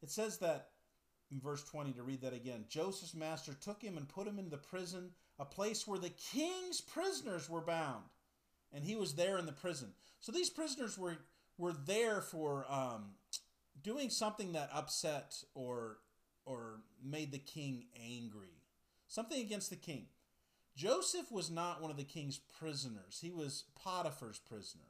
It 0.04 0.12
says 0.12 0.40
that 0.40 0.72
in 1.32 1.40
verse 1.40 1.64
20 1.64 1.94
to 1.94 2.04
read 2.04 2.22
that 2.24 2.34
again 2.34 2.66
Joseph's 2.68 3.16
master 3.16 3.54
took 3.54 3.82
him 3.82 3.96
and 3.96 4.10
put 4.10 4.28
him 4.28 4.38
into 4.38 4.52
the 4.52 4.58
prison, 4.58 5.12
a 5.40 5.46
place 5.46 5.88
where 5.88 6.00
the 6.00 6.10
king's 6.10 6.82
prisoners 6.82 7.50
were 7.50 7.62
bound. 7.62 8.04
And 8.74 8.84
he 8.84 8.96
was 8.96 9.16
there 9.16 9.38
in 9.38 9.46
the 9.46 9.52
prison. 9.52 9.90
So 10.20 10.32
these 10.32 10.50
prisoners 10.50 10.98
were, 10.98 11.18
were 11.58 11.74
there 11.74 12.22
for 12.22 12.66
um, 12.70 13.12
doing 13.82 14.10
something 14.10 14.54
that 14.54 14.70
upset 14.74 15.36
or, 15.56 15.98
or 16.46 16.82
made 17.04 17.32
the 17.32 17.40
king 17.40 17.86
angry, 18.00 18.62
something 19.08 19.40
against 19.40 19.70
the 19.70 19.76
king. 19.76 20.06
Joseph 20.76 21.32
was 21.32 21.50
not 21.50 21.82
one 21.82 21.92
of 21.92 21.98
the 21.98 22.04
king's 22.04 22.38
prisoners. 22.38 23.20
He 23.22 23.32
was 23.32 23.66
Potiphar's 23.76 24.40
prisoner. 24.40 24.84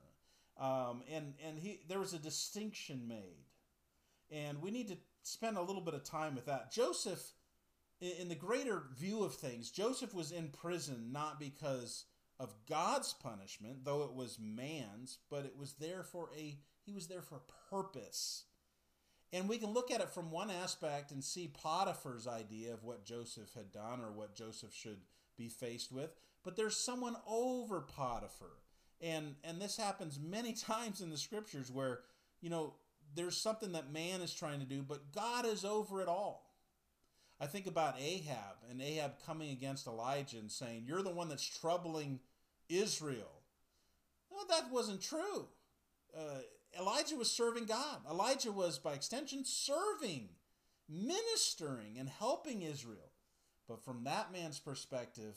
Um, 0.59 1.03
and 1.11 1.33
and 1.43 1.57
he, 1.57 1.79
there 1.87 1.99
was 1.99 2.13
a 2.13 2.19
distinction 2.19 3.07
made. 3.07 3.47
And 4.29 4.61
we 4.61 4.71
need 4.71 4.89
to 4.89 4.97
spend 5.23 5.57
a 5.57 5.61
little 5.61 5.81
bit 5.81 5.93
of 5.93 6.03
time 6.03 6.35
with 6.35 6.45
that. 6.45 6.71
Joseph, 6.71 7.21
in 8.01 8.29
the 8.29 8.35
greater 8.35 8.83
view 8.95 9.23
of 9.23 9.33
things, 9.33 9.71
Joseph 9.71 10.13
was 10.13 10.31
in 10.31 10.49
prison 10.49 11.11
not 11.11 11.39
because 11.39 12.05
of 12.39 12.53
God's 12.67 13.13
punishment, 13.13 13.83
though 13.83 14.03
it 14.03 14.13
was 14.13 14.39
man's, 14.39 15.17
but 15.29 15.45
it 15.45 15.57
was 15.57 15.73
there 15.73 16.03
for 16.03 16.29
a 16.37 16.57
he 16.85 16.93
was 16.93 17.07
there 17.07 17.21
for 17.21 17.41
purpose. 17.69 18.45
And 19.31 19.47
we 19.47 19.59
can 19.59 19.73
look 19.73 19.91
at 19.91 20.01
it 20.01 20.09
from 20.09 20.31
one 20.31 20.49
aspect 20.49 21.11
and 21.11 21.23
see 21.23 21.53
Potiphar's 21.53 22.27
idea 22.27 22.73
of 22.73 22.83
what 22.83 23.05
Joseph 23.05 23.53
had 23.53 23.71
done 23.71 24.01
or 24.01 24.11
what 24.11 24.33
Joseph 24.33 24.73
should 24.73 25.01
be 25.37 25.49
faced 25.49 25.91
with, 25.91 26.09
but 26.43 26.55
there's 26.55 26.75
someone 26.75 27.15
over 27.27 27.81
Potiphar. 27.81 28.57
And 29.01 29.35
and 29.43 29.61
this 29.61 29.77
happens 29.77 30.19
many 30.19 30.53
times 30.69 31.01
in 31.01 31.09
the 31.09 31.17
scriptures 31.17 31.69
where, 31.69 31.99
you 32.41 32.49
know, 32.49 32.75
there's 33.15 33.37
something 33.37 33.73
that 33.73 33.91
man 33.91 34.21
is 34.21 34.33
trying 34.33 34.59
to 34.59 34.65
do, 34.65 34.81
but 34.81 35.11
God 35.11 35.45
is 35.45 35.65
over 35.65 36.01
it 36.01 36.07
all. 36.07 36.45
I 37.41 37.47
think 37.47 37.67
about 37.67 37.99
Ahab 37.99 38.57
and 38.69 38.81
Ahab 38.81 39.13
coming 39.25 39.51
against 39.51 39.87
Elijah 39.87 40.37
and 40.37 40.51
saying, 40.51 40.83
You're 40.85 41.03
the 41.03 41.09
one 41.09 41.29
that's 41.29 41.45
troubling 41.45 42.19
Israel. 42.69 43.41
No, 44.31 44.37
that 44.49 44.71
wasn't 44.71 45.01
true. 45.01 45.47
Uh, 46.15 46.41
Elijah 46.79 47.15
was 47.15 47.31
serving 47.31 47.65
God. 47.65 47.99
Elijah 48.09 48.51
was, 48.51 48.77
by 48.77 48.93
extension, 48.93 49.43
serving, 49.43 50.29
ministering, 50.87 51.97
and 51.97 52.07
helping 52.07 52.61
Israel. 52.61 53.11
But 53.67 53.83
from 53.83 54.03
that 54.05 54.31
man's 54.31 54.59
perspective, 54.59 55.35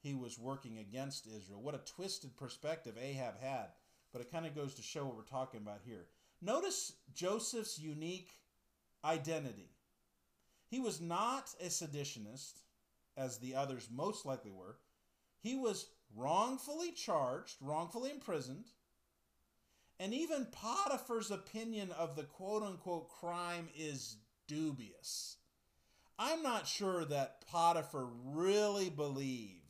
he 0.00 0.14
was 0.14 0.38
working 0.38 0.78
against 0.78 1.26
Israel. 1.26 1.62
What 1.62 1.74
a 1.74 1.78
twisted 1.78 2.36
perspective 2.36 2.96
Ahab 3.00 3.40
had. 3.40 3.68
But 4.12 4.20
it 4.20 4.30
kind 4.30 4.46
of 4.46 4.54
goes 4.54 4.74
to 4.74 4.82
show 4.82 5.04
what 5.04 5.16
we're 5.16 5.22
talking 5.22 5.60
about 5.60 5.80
here. 5.84 6.06
Notice 6.42 6.92
Joseph's 7.14 7.78
unique 7.78 8.30
identity. 9.04 9.70
He 10.68 10.78
was 10.78 11.00
not 11.00 11.50
a 11.60 11.66
seditionist, 11.66 12.54
as 13.16 13.38
the 13.38 13.54
others 13.54 13.88
most 13.92 14.26
likely 14.26 14.50
were. 14.50 14.76
He 15.40 15.56
was 15.56 15.86
wrongfully 16.14 16.92
charged, 16.92 17.56
wrongfully 17.60 18.10
imprisoned, 18.10 18.66
and 19.98 20.12
even 20.12 20.46
Potiphar's 20.46 21.30
opinion 21.30 21.90
of 21.92 22.16
the 22.16 22.24
quote 22.24 22.62
unquote 22.62 23.08
crime 23.08 23.68
is 23.76 24.16
dubious. 24.46 25.36
I'm 26.18 26.42
not 26.42 26.66
sure 26.66 27.04
that 27.06 27.44
Potiphar 27.50 28.08
really 28.24 28.90
believed 28.90 29.60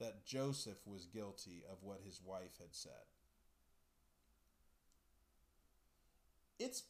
that 0.00 0.24
Joseph 0.24 0.86
was 0.86 1.06
guilty 1.06 1.64
of 1.70 1.82
what 1.82 2.00
his 2.04 2.20
wife 2.24 2.58
had 2.58 2.72
said. 2.74 2.92
It's 6.58 6.84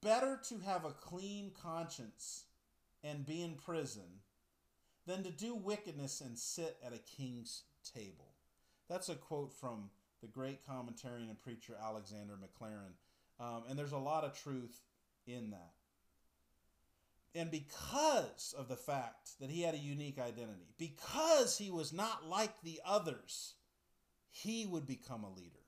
better 0.00 0.40
to 0.48 0.58
have 0.58 0.84
a 0.84 0.92
clean 0.92 1.52
conscience 1.60 2.44
and 3.02 3.26
be 3.26 3.42
in 3.42 3.54
prison 3.54 4.20
than 5.06 5.22
to 5.24 5.30
do 5.30 5.54
wickedness 5.54 6.20
and 6.20 6.38
sit 6.38 6.76
at 6.84 6.94
a 6.94 6.98
king's 6.98 7.62
table. 7.94 8.34
That's 8.88 9.08
a 9.08 9.14
quote 9.14 9.52
from 9.52 9.90
the 10.20 10.28
great 10.28 10.60
commentarian 10.66 11.28
and 11.28 11.40
preacher 11.40 11.74
Alexander 11.82 12.34
Maclaren. 12.34 12.94
Um, 13.40 13.64
and 13.68 13.78
there's 13.78 13.92
a 13.92 13.98
lot 13.98 14.24
of 14.24 14.40
truth 14.40 14.80
in 15.26 15.50
that. 15.50 15.72
And 17.34 17.50
because 17.50 18.54
of 18.56 18.68
the 18.68 18.76
fact 18.76 19.40
that 19.40 19.50
he 19.50 19.62
had 19.62 19.74
a 19.74 19.78
unique 19.78 20.18
identity, 20.18 20.74
because 20.78 21.56
he 21.56 21.70
was 21.70 21.92
not 21.92 22.28
like 22.28 22.60
the 22.62 22.80
others, 22.84 23.54
he 24.30 24.66
would 24.66 24.86
become 24.86 25.24
a 25.24 25.30
leader. 25.30 25.58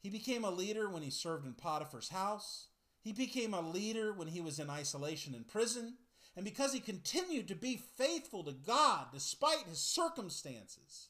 He 0.00 0.10
became 0.10 0.44
a 0.44 0.50
leader 0.50 0.88
when 0.88 1.02
he 1.02 1.10
served 1.10 1.46
in 1.46 1.54
Potiphar's 1.54 2.10
house. 2.10 2.66
He 3.00 3.12
became 3.12 3.54
a 3.54 3.60
leader 3.60 4.12
when 4.12 4.28
he 4.28 4.40
was 4.40 4.58
in 4.58 4.70
isolation 4.70 5.34
in 5.34 5.44
prison. 5.44 5.94
And 6.38 6.44
because 6.44 6.72
he 6.72 6.78
continued 6.78 7.48
to 7.48 7.56
be 7.56 7.82
faithful 7.96 8.44
to 8.44 8.52
God 8.52 9.06
despite 9.12 9.66
his 9.68 9.80
circumstances, 9.80 11.08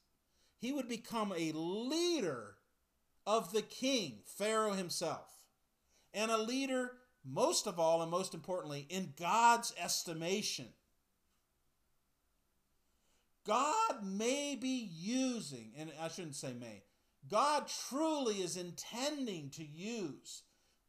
he 0.59 0.73
would 0.73 0.89
become 0.89 1.35
a 1.37 1.53
leader 1.53 2.55
of 3.27 3.53
the 3.53 3.61
king, 3.61 4.21
Pharaoh 4.25 4.73
himself, 4.73 5.29
and 6.15 6.31
a 6.31 6.39
leader, 6.39 6.93
most 7.27 7.67
of 7.67 7.79
all 7.79 8.01
and 8.01 8.11
most 8.11 8.33
importantly, 8.33 8.87
in 8.89 9.13
God's 9.21 9.75
estimation. 9.79 10.69
God 13.47 14.03
may 14.03 14.57
be 14.59 14.89
using, 14.91 15.73
and 15.77 15.93
I 16.01 16.09
shouldn't 16.09 16.37
say 16.37 16.55
may, 16.59 16.85
God 17.31 17.67
truly 17.91 18.37
is 18.37 18.57
intending 18.57 19.51
to 19.51 19.63
use 19.63 20.45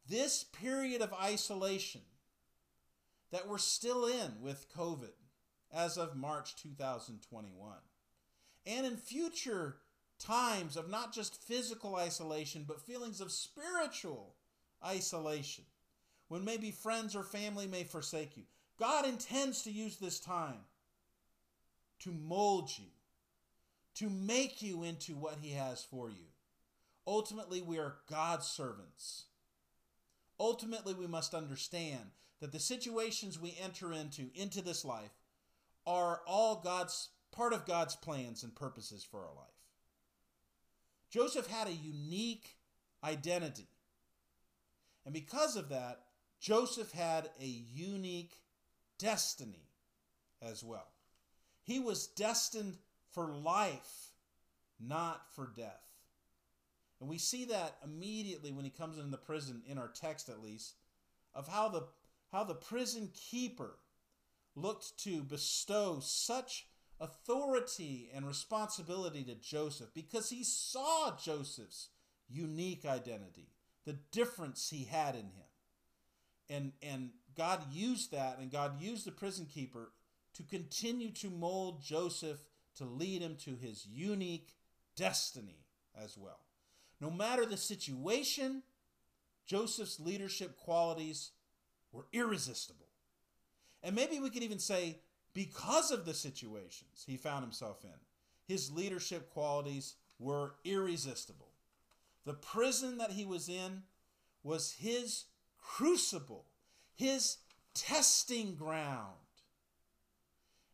this 0.07 0.45
period 0.45 1.01
of 1.01 1.11
isolation 1.11 1.99
that 3.31 3.47
we're 3.47 3.57
still 3.57 4.05
in 4.05 4.41
with 4.41 4.73
COVID 4.75 5.13
as 5.71 5.97
of 5.97 6.15
March 6.15 6.55
2021. 6.55 7.73
And 8.65 8.85
in 8.85 8.97
future 8.97 9.77
times 10.19 10.75
of 10.75 10.89
not 10.89 11.13
just 11.13 11.41
physical 11.41 11.95
isolation, 11.95 12.65
but 12.67 12.81
feelings 12.81 13.21
of 13.21 13.31
spiritual 13.31 14.35
isolation, 14.85 15.65
when 16.27 16.45
maybe 16.45 16.71
friends 16.71 17.15
or 17.15 17.23
family 17.23 17.67
may 17.67 17.83
forsake 17.83 18.37
you. 18.37 18.43
God 18.79 19.05
intends 19.05 19.63
to 19.63 19.71
use 19.71 19.97
this 19.97 20.19
time 20.19 20.59
to 21.99 22.11
mold 22.11 22.71
you, 22.77 22.85
to 23.95 24.09
make 24.09 24.61
you 24.61 24.83
into 24.83 25.13
what 25.13 25.37
He 25.41 25.51
has 25.51 25.83
for 25.83 26.09
you. 26.09 26.27
Ultimately, 27.05 27.61
we 27.61 27.77
are 27.77 27.97
God's 28.09 28.47
servants. 28.47 29.25
Ultimately, 30.39 30.93
we 30.93 31.07
must 31.07 31.33
understand 31.33 32.11
that 32.39 32.51
the 32.51 32.59
situations 32.59 33.39
we 33.39 33.57
enter 33.61 33.91
into, 33.91 34.29
into 34.33 34.61
this 34.61 34.85
life, 34.85 35.11
are 35.85 36.21
all 36.27 36.61
God's 36.63 37.09
part 37.31 37.53
of 37.53 37.65
God's 37.65 37.95
plans 37.95 38.43
and 38.43 38.55
purposes 38.55 39.03
for 39.03 39.19
our 39.19 39.35
life. 39.35 39.47
Joseph 41.09 41.47
had 41.47 41.67
a 41.67 41.73
unique 41.73 42.55
identity. 43.03 43.67
And 45.05 45.13
because 45.13 45.55
of 45.55 45.69
that, 45.69 46.01
Joseph 46.39 46.91
had 46.91 47.29
a 47.41 47.45
unique 47.45 48.33
destiny 48.97 49.69
as 50.41 50.63
well. 50.63 50.87
He 51.63 51.79
was 51.79 52.07
destined 52.07 52.77
for 53.11 53.27
life, 53.27 54.11
not 54.79 55.21
for 55.35 55.51
death. 55.55 55.83
And 56.99 57.09
we 57.09 57.17
see 57.17 57.45
that 57.45 57.77
immediately 57.83 58.51
when 58.51 58.65
he 58.65 58.71
comes 58.71 58.97
into 58.97 59.09
the 59.09 59.17
prison, 59.17 59.61
in 59.67 59.77
our 59.77 59.87
text 59.87 60.29
at 60.29 60.43
least, 60.43 60.75
of 61.33 61.47
how 61.47 61.69
the, 61.69 61.83
how 62.31 62.43
the 62.43 62.55
prison 62.55 63.09
keeper 63.13 63.77
looked 64.55 64.97
to 65.03 65.23
bestow 65.23 65.99
such 66.01 66.67
authority 66.99 68.09
and 68.13 68.27
responsibility 68.27 69.23
to 69.23 69.35
Joseph 69.35 69.89
because 69.93 70.29
he 70.29 70.43
saw 70.43 71.15
Joseph's 71.17 71.89
unique 72.27 72.85
identity, 72.85 73.49
the 73.85 73.97
difference 74.11 74.69
he 74.69 74.85
had 74.85 75.15
in 75.15 75.21
him. 75.21 75.45
And, 76.49 76.71
and 76.81 77.11
God 77.35 77.61
used 77.71 78.11
that, 78.11 78.39
and 78.39 78.51
God 78.51 78.81
used 78.81 79.05
the 79.05 79.11
prison 79.11 79.45
keeper 79.45 79.91
to 80.35 80.43
continue 80.43 81.11
to 81.11 81.29
mold 81.29 81.81
Joseph 81.81 82.39
to 82.75 82.85
lead 82.85 83.21
him 83.21 83.35
to 83.45 83.55
his 83.55 83.85
unique 83.85 84.55
destiny 84.95 85.65
as 85.95 86.17
well. 86.17 86.39
No 87.01 87.09
matter 87.09 87.45
the 87.45 87.57
situation, 87.57 88.63
Joseph's 89.45 89.99
leadership 89.99 90.57
qualities 90.57 91.31
were 91.91 92.07
irresistible. 92.13 92.87
And 93.83 93.95
maybe 93.95 94.19
we 94.19 94.29
could 94.29 94.43
even 94.43 94.59
say, 94.59 94.99
because 95.33 95.91
of 95.91 96.05
the 96.05 96.13
situations 96.13 97.03
he 97.05 97.17
found 97.17 97.43
himself 97.43 97.83
in, 97.83 97.97
his 98.45 98.71
leadership 98.71 99.31
qualities 99.31 99.95
were 100.17 100.55
irresistible. 100.65 101.49
The 102.25 102.33
prison 102.33 102.97
that 102.97 103.11
he 103.11 103.25
was 103.25 103.47
in 103.47 103.83
was 104.43 104.73
his 104.73 105.25
crucible, 105.61 106.45
his 106.95 107.37
testing 107.73 108.55
ground. 108.55 109.15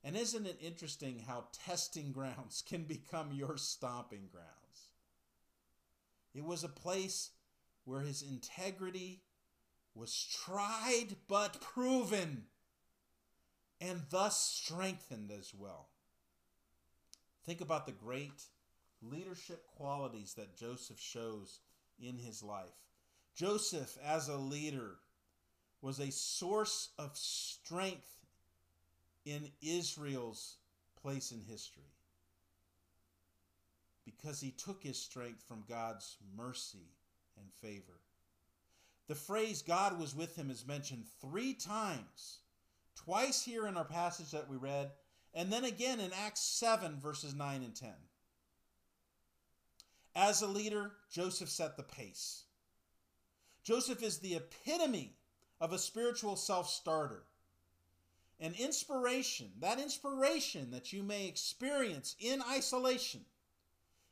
And 0.03 0.15
isn't 0.15 0.45
it 0.45 0.60
interesting 0.62 1.24
how 1.27 1.45
testing 1.51 2.12
grounds 2.12 2.63
can 2.67 2.84
become 2.84 3.31
your 3.34 3.57
stomping 3.57 4.29
grounds? 4.31 4.50
It 6.34 6.43
was 6.43 6.63
a 6.63 6.69
place 6.69 7.31
where 7.86 8.01
his 8.01 8.22
integrity 8.22 9.22
was 9.95 10.27
tried 10.43 11.15
but 11.27 11.61
proven 11.61 12.43
and 13.81 14.01
thus 14.09 14.39
strengthened 14.39 15.31
as 15.31 15.53
well. 15.53 15.87
Think 17.45 17.61
about 17.61 17.85
the 17.85 17.91
great 17.91 18.43
leadership 19.01 19.65
qualities 19.77 20.33
that 20.33 20.57
Joseph 20.57 20.99
shows 20.99 21.59
in 21.99 22.17
his 22.17 22.43
life. 22.43 22.75
Joseph, 23.35 23.97
as 24.03 24.27
a 24.27 24.37
leader, 24.37 24.95
was 25.81 25.99
a 25.99 26.11
source 26.11 26.89
of 26.97 27.15
strength 27.15 28.25
in 29.25 29.49
Israel's 29.61 30.57
place 31.01 31.31
in 31.31 31.41
history 31.41 31.83
because 34.05 34.39
he 34.39 34.51
took 34.51 34.83
his 34.83 34.97
strength 34.97 35.43
from 35.47 35.63
God's 35.67 36.17
mercy 36.37 36.89
and 37.37 37.51
favor. 37.61 37.99
The 39.07 39.15
phrase 39.15 39.62
God 39.62 40.00
was 40.00 40.15
with 40.15 40.35
him 40.35 40.50
is 40.50 40.65
mentioned 40.65 41.05
three 41.21 41.53
times, 41.53 42.39
twice 42.95 43.43
here 43.43 43.67
in 43.67 43.77
our 43.77 43.85
passage 43.85 44.31
that 44.31 44.50
we 44.50 44.57
read, 44.57 44.91
and 45.33 45.51
then 45.51 45.65
again 45.65 46.00
in 46.00 46.12
Acts 46.13 46.41
7, 46.41 47.00
verses 47.00 47.35
9 47.35 47.62
and 47.62 47.75
10. 47.75 47.89
As 50.15 50.41
a 50.41 50.47
leader, 50.47 50.93
Joseph 51.12 51.50
set 51.50 51.75
the 51.75 51.83
pace. 51.83 52.45
Joseph 53.63 54.01
is 54.01 54.19
the 54.19 54.35
epitome 54.35 55.17
of 55.59 55.74
a 55.74 55.79
spiritual 55.79 56.35
self 56.35 56.69
starter. 56.69 57.24
An 58.39 58.53
inspiration, 58.57 59.51
that 59.59 59.79
inspiration 59.79 60.71
that 60.71 60.91
you 60.91 61.03
may 61.03 61.27
experience 61.27 62.15
in 62.19 62.41
isolation, 62.50 63.21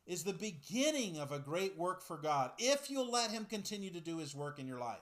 is 0.05 0.23
the 0.23 0.33
beginning 0.33 1.17
of 1.17 1.31
a 1.31 1.39
great 1.39 1.77
work 1.77 2.01
for 2.01 2.17
God 2.17 2.51
if 2.57 2.89
you'll 2.89 3.11
let 3.11 3.31
Him 3.31 3.45
continue 3.45 3.91
to 3.91 4.01
do 4.01 4.17
His 4.17 4.35
work 4.35 4.59
in 4.59 4.67
your 4.67 4.79
life. 4.79 4.99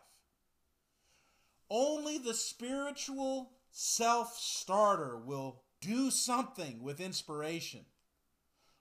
Only 1.70 2.18
the 2.18 2.34
spiritual 2.34 3.52
self 3.72 4.38
starter 4.38 5.18
will 5.18 5.62
do 5.80 6.12
something 6.12 6.84
with 6.84 7.00
inspiration. 7.00 7.82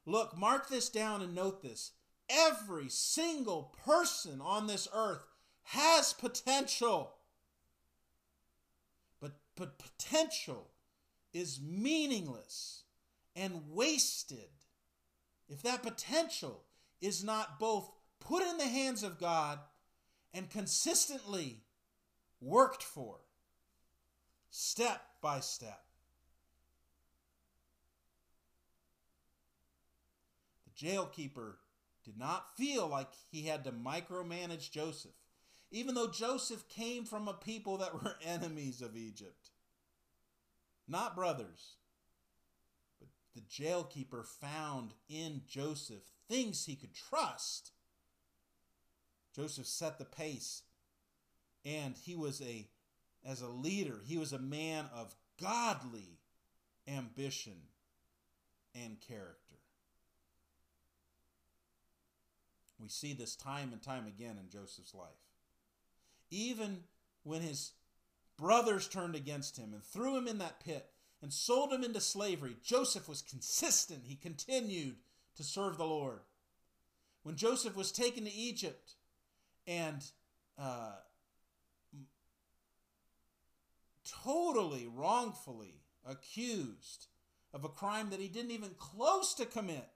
Look, 0.04 0.36
mark 0.36 0.68
this 0.68 0.88
down 0.88 1.22
and 1.22 1.34
note 1.34 1.62
this. 1.62 1.92
Every 2.28 2.88
single 2.88 3.74
person 3.84 4.40
on 4.40 4.66
this 4.66 4.88
earth 4.92 5.24
has 5.62 6.12
potential. 6.12 7.14
But, 9.20 9.32
but 9.56 9.78
potential 9.78 10.70
is 11.32 11.60
meaningless 11.60 12.84
and 13.36 13.62
wasted 13.70 14.48
if 15.50 15.62
that 15.62 15.82
potential 15.82 16.62
is 17.00 17.24
not 17.24 17.58
both 17.58 17.90
put 18.20 18.42
in 18.42 18.56
the 18.56 18.68
hands 18.68 19.02
of 19.02 19.18
God 19.18 19.58
and 20.32 20.48
consistently 20.48 21.64
worked 22.40 22.84
for, 22.84 23.16
step 24.48 25.02
by 25.20 25.40
step. 25.40 25.82
The 30.64 30.86
jailkeeper 30.86 31.54
did 32.04 32.16
not 32.16 32.56
feel 32.56 32.86
like 32.86 33.08
he 33.30 33.42
had 33.42 33.64
to 33.64 33.72
micromanage 33.72 34.70
Joseph, 34.70 35.10
even 35.72 35.96
though 35.96 36.10
Joseph 36.10 36.68
came 36.68 37.04
from 37.04 37.26
a 37.26 37.34
people 37.34 37.78
that 37.78 37.94
were 37.94 38.16
enemies 38.24 38.80
of 38.80 38.96
Egypt, 38.96 39.50
not 40.86 41.16
brothers 41.16 41.74
the 43.34 43.40
jailkeeper 43.40 44.24
found 44.24 44.94
in 45.08 45.42
Joseph 45.46 46.02
things 46.28 46.64
he 46.64 46.76
could 46.76 46.94
trust. 46.94 47.72
Joseph 49.34 49.66
set 49.66 49.98
the 49.98 50.04
pace, 50.04 50.62
and 51.64 51.94
he 51.96 52.16
was 52.16 52.40
a, 52.42 52.68
as 53.24 53.40
a 53.40 53.48
leader, 53.48 54.00
he 54.04 54.18
was 54.18 54.32
a 54.32 54.38
man 54.38 54.86
of 54.94 55.14
godly 55.40 56.18
ambition 56.88 57.68
and 58.74 59.00
character. 59.00 59.56
We 62.80 62.88
see 62.88 63.12
this 63.12 63.36
time 63.36 63.72
and 63.72 63.82
time 63.82 64.06
again 64.06 64.38
in 64.42 64.48
Joseph's 64.48 64.94
life. 64.94 65.08
Even 66.30 66.84
when 67.24 67.42
his 67.42 67.72
brothers 68.38 68.88
turned 68.88 69.14
against 69.14 69.58
him 69.58 69.74
and 69.74 69.84
threw 69.84 70.16
him 70.16 70.26
in 70.26 70.38
that 70.38 70.60
pit, 70.64 70.86
and 71.22 71.32
sold 71.32 71.72
him 71.72 71.84
into 71.84 72.00
slavery, 72.00 72.56
Joseph 72.62 73.08
was 73.08 73.22
consistent. 73.22 74.02
He 74.04 74.16
continued 74.16 74.96
to 75.36 75.44
serve 75.44 75.76
the 75.76 75.84
Lord. 75.84 76.20
When 77.22 77.36
Joseph 77.36 77.76
was 77.76 77.92
taken 77.92 78.24
to 78.24 78.32
Egypt 78.32 78.94
and 79.66 80.02
uh, 80.58 80.92
totally 84.24 84.88
wrongfully 84.94 85.74
accused 86.08 87.06
of 87.52 87.64
a 87.64 87.68
crime 87.68 88.10
that 88.10 88.20
he 88.20 88.28
didn't 88.28 88.52
even 88.52 88.70
close 88.78 89.34
to 89.34 89.44
commit, 89.44 89.88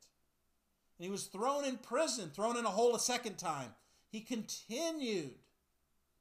and 0.98 1.04
he 1.04 1.10
was 1.10 1.26
thrown 1.26 1.64
in 1.64 1.76
prison, 1.76 2.30
thrown 2.30 2.56
in 2.56 2.64
a 2.64 2.70
hole 2.70 2.94
a 2.94 3.00
second 3.00 3.38
time, 3.38 3.74
he 4.10 4.20
continued 4.20 5.34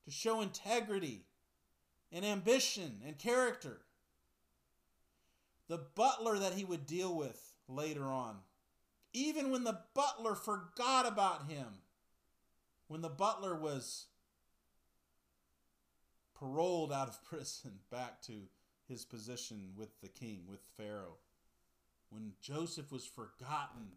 to 0.06 0.12
show 0.12 0.42
integrity 0.42 1.26
and 2.12 2.26
ambition 2.26 3.02
and 3.06 3.18
character 3.18 3.83
the 5.68 5.78
butler 5.96 6.38
that 6.40 6.54
he 6.54 6.66
would 6.66 6.86
deal 6.86 7.16
with 7.16 7.54
later 7.68 8.06
on. 8.06 8.38
Even 9.14 9.52
when 9.52 9.64
the 9.64 9.80
butler 9.94 10.36
forgot 10.36 11.08
about 11.08 11.50
him, 11.50 11.68
when 12.88 13.02
the 13.02 13.10
butler 13.10 13.56
was 13.56 14.08
paroled 16.38 16.92
out 16.92 17.08
of 17.08 17.24
prison 17.30 17.80
back 17.92 18.22
to 18.24 18.34
his 18.88 19.06
position 19.06 19.70
with 19.78 20.02
the 20.02 20.10
king, 20.10 20.44
with 20.48 20.62
Pharaoh, 20.78 21.18
when 22.10 22.34
Joseph 22.42 22.92
was 22.92 23.06
forgotten 23.06 23.94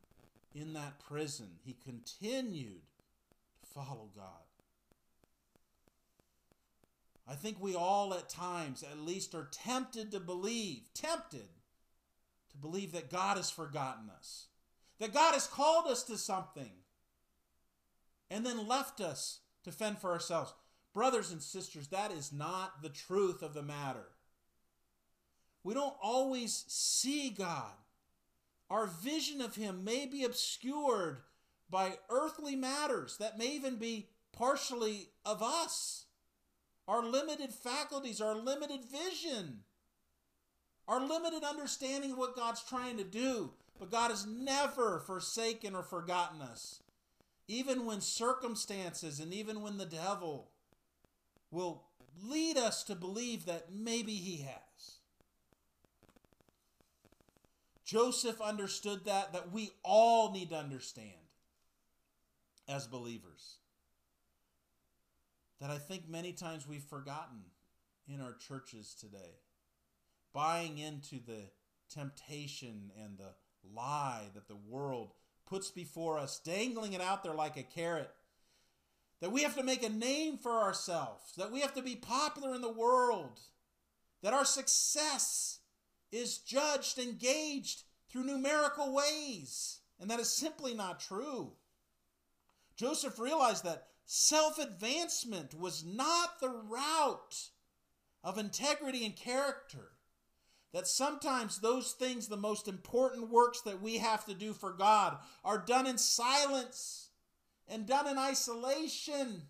in 0.54 0.72
that 0.72 0.98
prison, 1.00 1.48
he 1.64 1.74
continued 1.74 2.82
to 3.60 3.66
follow 3.74 4.08
God. 4.14 4.45
I 7.28 7.34
think 7.34 7.56
we 7.60 7.74
all 7.74 8.14
at 8.14 8.28
times 8.28 8.82
at 8.82 8.98
least 8.98 9.34
are 9.34 9.48
tempted 9.50 10.12
to 10.12 10.20
believe, 10.20 10.82
tempted 10.94 11.48
to 12.50 12.56
believe 12.56 12.92
that 12.92 13.10
God 13.10 13.36
has 13.36 13.50
forgotten 13.50 14.10
us, 14.16 14.46
that 15.00 15.12
God 15.12 15.34
has 15.34 15.46
called 15.46 15.86
us 15.88 16.04
to 16.04 16.16
something, 16.16 16.70
and 18.30 18.46
then 18.46 18.68
left 18.68 19.00
us 19.00 19.40
to 19.64 19.72
fend 19.72 19.98
for 19.98 20.12
ourselves. 20.12 20.54
Brothers 20.94 21.32
and 21.32 21.42
sisters, 21.42 21.88
that 21.88 22.12
is 22.12 22.32
not 22.32 22.80
the 22.82 22.88
truth 22.88 23.42
of 23.42 23.54
the 23.54 23.62
matter. 23.62 24.06
We 25.62 25.74
don't 25.74 25.96
always 26.00 26.64
see 26.68 27.30
God. 27.30 27.72
Our 28.70 28.86
vision 28.86 29.40
of 29.40 29.56
Him 29.56 29.84
may 29.84 30.06
be 30.06 30.24
obscured 30.24 31.18
by 31.68 31.98
earthly 32.08 32.56
matters 32.56 33.16
that 33.18 33.38
may 33.38 33.48
even 33.48 33.76
be 33.76 34.08
partially 34.32 35.08
of 35.24 35.42
us. 35.42 36.05
Our 36.88 37.04
limited 37.04 37.52
faculties, 37.52 38.20
our 38.20 38.34
limited 38.34 38.82
vision 38.84 39.64
our 40.88 41.00
limited 41.00 41.42
understanding 41.42 42.12
of 42.12 42.18
what 42.18 42.36
God's 42.36 42.62
trying 42.62 42.96
to 42.98 43.04
do. 43.04 43.50
But 43.78 43.90
God 43.90 44.10
has 44.10 44.26
never 44.26 45.00
forsaken 45.00 45.74
or 45.74 45.82
forgotten 45.82 46.40
us. 46.40 46.80
Even 47.48 47.84
when 47.84 48.00
circumstances 48.00 49.20
and 49.20 49.34
even 49.34 49.60
when 49.60 49.76
the 49.78 49.86
devil 49.86 50.48
will 51.50 51.82
lead 52.24 52.56
us 52.56 52.82
to 52.84 52.94
believe 52.94 53.44
that 53.46 53.72
maybe 53.72 54.14
he 54.14 54.38
has. 54.38 54.98
Joseph 57.84 58.40
understood 58.40 59.04
that, 59.04 59.32
that 59.32 59.52
we 59.52 59.70
all 59.84 60.32
need 60.32 60.50
to 60.50 60.56
understand 60.56 61.10
as 62.66 62.86
believers. 62.86 63.58
That 65.60 65.70
I 65.70 65.78
think 65.78 66.08
many 66.08 66.32
times 66.32 66.68
we've 66.68 66.82
forgotten 66.82 67.42
in 68.06 68.20
our 68.20 68.34
churches 68.34 68.94
today 68.94 69.40
buying 70.32 70.76
into 70.76 71.18
the 71.18 71.40
temptation 71.88 72.90
and 73.02 73.16
the 73.16 73.32
lie 73.74 74.24
that 74.34 74.48
the 74.48 74.56
world 74.56 75.12
puts 75.46 75.70
before 75.70 76.18
us, 76.18 76.40
dangling 76.44 76.92
it 76.92 77.00
out 77.00 77.22
there 77.22 77.34
like 77.34 77.56
a 77.56 77.62
carrot. 77.62 78.10
That 79.20 79.32
we 79.32 79.44
have 79.44 79.56
to 79.56 79.62
make 79.62 79.82
a 79.82 79.88
name 79.88 80.36
for 80.36 80.52
ourselves, 80.52 81.32
that 81.38 81.50
we 81.50 81.60
have 81.60 81.72
to 81.74 81.82
be 81.82 81.96
popular 81.96 82.54
in 82.54 82.60
the 82.60 82.70
world, 82.70 83.40
that 84.22 84.34
our 84.34 84.44
success 84.44 85.60
is 86.12 86.38
judged 86.38 86.98
and 86.98 87.18
gauged 87.18 87.84
through 88.10 88.24
numerical 88.24 88.94
ways. 88.94 89.80
And 89.98 90.10
that 90.10 90.20
is 90.20 90.28
simply 90.28 90.74
not 90.74 91.00
true. 91.00 91.52
Joseph 92.76 93.18
realized 93.18 93.64
that 93.64 93.88
self 94.06 94.58
advancement 94.58 95.52
was 95.58 95.84
not 95.84 96.40
the 96.40 96.48
route 96.48 97.50
of 98.24 98.38
integrity 98.38 99.04
and 99.04 99.14
character. 99.14 99.90
that 100.72 100.86
sometimes 100.86 101.60
those 101.60 101.92
things, 101.92 102.28
the 102.28 102.36
most 102.36 102.68
important 102.68 103.30
works 103.30 103.62
that 103.62 103.80
we 103.80 103.96
have 103.98 104.26
to 104.26 104.34
do 104.34 104.52
for 104.52 104.72
God, 104.72 105.16
are 105.42 105.58
done 105.58 105.86
in 105.86 105.96
silence 105.96 107.08
and 107.66 107.86
done 107.86 108.06
in 108.06 108.18
isolation. 108.18 109.42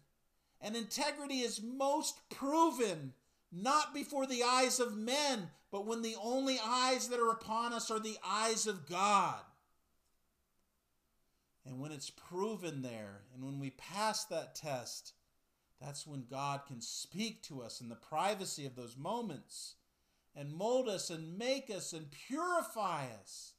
And 0.60 0.76
integrity 0.76 1.40
is 1.40 1.60
most 1.60 2.20
proven 2.30 3.12
not 3.50 3.92
before 3.92 4.26
the 4.26 4.42
eyes 4.44 4.78
of 4.78 4.96
men, 4.96 5.50
but 5.72 5.86
when 5.86 6.02
the 6.02 6.16
only 6.22 6.58
eyes 6.64 7.08
that 7.08 7.18
are 7.18 7.30
upon 7.30 7.72
us 7.72 7.90
are 7.90 8.00
the 8.00 8.18
eyes 8.24 8.66
of 8.66 8.88
God. 8.88 9.40
And 11.66 11.80
when 11.80 11.90
it's 11.90 12.10
proven 12.10 12.82
there, 12.82 13.22
and 13.34 13.44
when 13.44 13.58
we 13.58 13.70
pass 13.70 14.24
that 14.26 14.54
test, 14.54 15.14
that's 15.80 16.06
when 16.06 16.26
God 16.30 16.60
can 16.66 16.80
speak 16.80 17.42
to 17.44 17.60
us 17.60 17.80
in 17.80 17.88
the 17.88 17.96
privacy 17.96 18.66
of 18.66 18.76
those 18.76 18.96
moments 18.96 19.74
and 20.34 20.52
mold 20.52 20.88
us 20.88 21.10
and 21.10 21.36
make 21.38 21.68
us 21.68 21.92
and 21.92 22.06
purify 22.28 23.06
us 23.20 23.54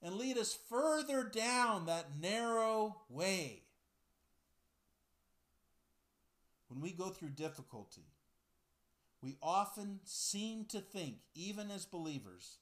and 0.00 0.14
lead 0.14 0.38
us 0.38 0.56
further 0.68 1.24
down 1.24 1.86
that 1.86 2.20
narrow 2.20 2.98
way. 3.08 3.62
When 6.68 6.80
we 6.80 6.92
go 6.92 7.08
through 7.08 7.30
difficulty, 7.30 8.06
we 9.20 9.36
often 9.42 10.00
seem 10.04 10.64
to 10.66 10.80
think, 10.80 11.16
even 11.34 11.70
as 11.70 11.86
believers, 11.86 12.58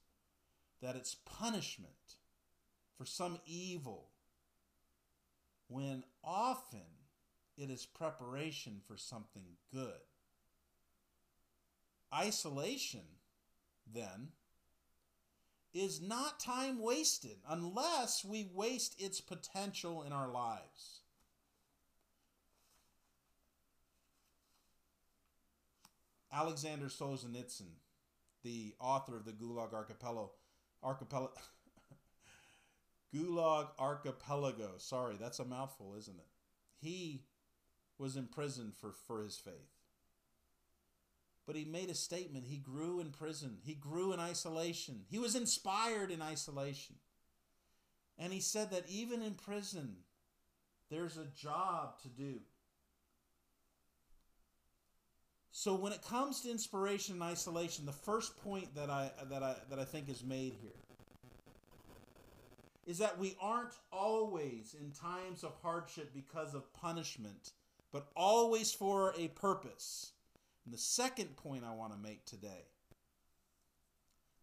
that 0.80 0.96
it's 0.96 1.16
punishment 1.26 2.14
for 2.96 3.04
some 3.04 3.38
evil, 3.46 4.08
when 5.68 6.04
often 6.22 6.80
it 7.56 7.70
is 7.70 7.86
preparation 7.86 8.80
for 8.86 8.96
something 8.96 9.56
good. 9.72 10.00
Isolation, 12.14 13.00
then, 13.92 14.28
is 15.74 16.00
not 16.00 16.40
time 16.40 16.80
wasted 16.80 17.36
unless 17.48 18.24
we 18.24 18.48
waste 18.54 19.00
its 19.00 19.20
potential 19.20 20.02
in 20.02 20.12
our 20.12 20.28
lives. 20.28 21.00
Alexander 26.32 26.86
Solzhenitsyn, 26.86 27.72
the 28.42 28.74
author 28.78 29.16
of 29.16 29.24
the 29.24 29.32
Gulag 29.32 29.72
Archipelago, 29.72 30.32
archipelago 30.82 31.32
Gulag 33.14 33.68
Archipelago. 33.78 34.72
Sorry, 34.78 35.16
that's 35.18 35.38
a 35.38 35.44
mouthful, 35.44 35.94
isn't 35.98 36.16
it? 36.16 36.26
He 36.80 37.22
was 37.98 38.16
imprisoned 38.16 38.74
for, 38.74 38.92
for 39.06 39.22
his 39.22 39.36
faith. 39.36 39.72
But 41.46 41.56
he 41.56 41.64
made 41.64 41.90
a 41.90 41.94
statement. 41.94 42.46
He 42.48 42.56
grew 42.56 43.00
in 43.00 43.10
prison. 43.10 43.58
He 43.64 43.74
grew 43.74 44.12
in 44.12 44.20
isolation. 44.20 45.02
He 45.08 45.18
was 45.18 45.36
inspired 45.36 46.10
in 46.10 46.20
isolation. 46.20 46.96
And 48.18 48.32
he 48.32 48.40
said 48.40 48.70
that 48.72 48.84
even 48.88 49.22
in 49.22 49.34
prison, 49.34 49.96
there's 50.90 51.16
a 51.16 51.26
job 51.40 52.00
to 52.02 52.08
do. 52.08 52.40
So 55.52 55.74
when 55.74 55.92
it 55.92 56.02
comes 56.02 56.40
to 56.42 56.50
inspiration 56.50 57.14
and 57.14 57.22
isolation, 57.22 57.86
the 57.86 57.92
first 57.92 58.36
point 58.42 58.74
that 58.74 58.90
I 58.90 59.10
that 59.30 59.42
I 59.42 59.56
that 59.70 59.78
I 59.78 59.84
think 59.84 60.08
is 60.08 60.22
made 60.22 60.54
here 60.60 60.85
is 62.86 62.98
that 62.98 63.18
we 63.18 63.36
aren't 63.40 63.74
always 63.92 64.74
in 64.80 64.92
times 64.92 65.42
of 65.42 65.56
hardship 65.60 66.14
because 66.14 66.54
of 66.54 66.72
punishment, 66.72 67.52
but 67.92 68.08
always 68.14 68.72
for 68.72 69.12
a 69.18 69.28
purpose. 69.28 70.12
And 70.64 70.72
the 70.72 70.78
second 70.78 71.36
point 71.36 71.64
I 71.64 71.74
want 71.74 71.92
to 71.92 71.98
make 71.98 72.24
today 72.24 72.66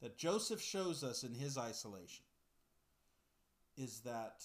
that 0.01 0.17
Joseph 0.17 0.61
shows 0.61 1.03
us 1.03 1.23
in 1.23 1.33
his 1.33 1.57
isolation 1.57 2.25
is 3.77 4.01
that 4.01 4.43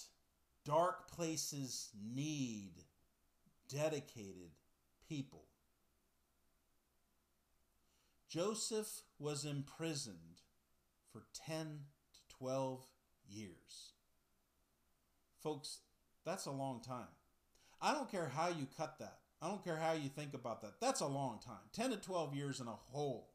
dark 0.65 1.11
places 1.11 1.91
need 2.15 2.85
dedicated 3.69 4.53
people. 5.09 5.45
Joseph 8.29 9.03
was 9.19 9.45
imprisoned 9.45 10.43
for 11.13 11.25
10 11.47 11.81
to 12.13 12.37
12 12.37 12.87
years. 13.29 13.93
Folks, 15.43 15.79
that's 16.25 16.47
a 16.47 16.51
long 16.51 16.81
time. 16.81 17.09
I 17.81 17.93
don't 17.93 18.11
care 18.11 18.31
how 18.35 18.49
you 18.49 18.67
cut 18.77 18.99
that. 18.99 19.19
I 19.41 19.49
don't 19.49 19.63
care 19.63 19.77
how 19.77 19.93
you 19.93 20.09
think 20.09 20.35
about 20.35 20.63
that. 20.63 20.81
That's 20.81 21.01
a 21.01 21.07
long 21.07 21.39
time. 21.45 21.55
10 21.73 21.91
to 21.91 21.97
12 21.97 22.35
years 22.35 22.61
in 22.61 22.67
a 22.67 22.75
hole 22.91 23.31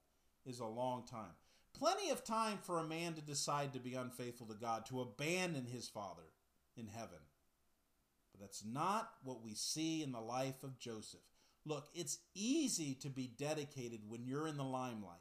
is 0.46 0.60
a 0.60 0.66
long 0.66 1.04
time. 1.10 1.32
Plenty 1.78 2.10
of 2.10 2.24
time 2.24 2.60
for 2.62 2.80
a 2.80 2.84
man 2.84 3.14
to 3.14 3.22
decide 3.22 3.74
to 3.74 3.80
be 3.80 3.96
unfaithful 3.96 4.48
to 4.48 4.54
God, 4.54 4.86
to 4.88 5.02
abandon 5.02 5.66
his 5.66 5.88
father 5.88 6.24
in 6.78 6.88
heaven. 6.88 7.20
But 8.32 8.42
that's 8.42 8.64
not 8.66 9.12
what 9.24 9.44
we 9.44 9.54
see 9.54 10.04
in 10.04 10.12
the 10.12 10.20
life 10.20 10.64
of 10.64 10.78
Joseph. 10.78 11.22
Look, 11.66 11.88
it's 11.94 12.20
easy 12.36 12.94
to 12.96 13.10
be 13.10 13.28
dedicated 13.28 14.02
when 14.08 14.26
you're 14.26 14.48
in 14.48 14.58
the 14.58 14.64
limelight. 14.64 15.20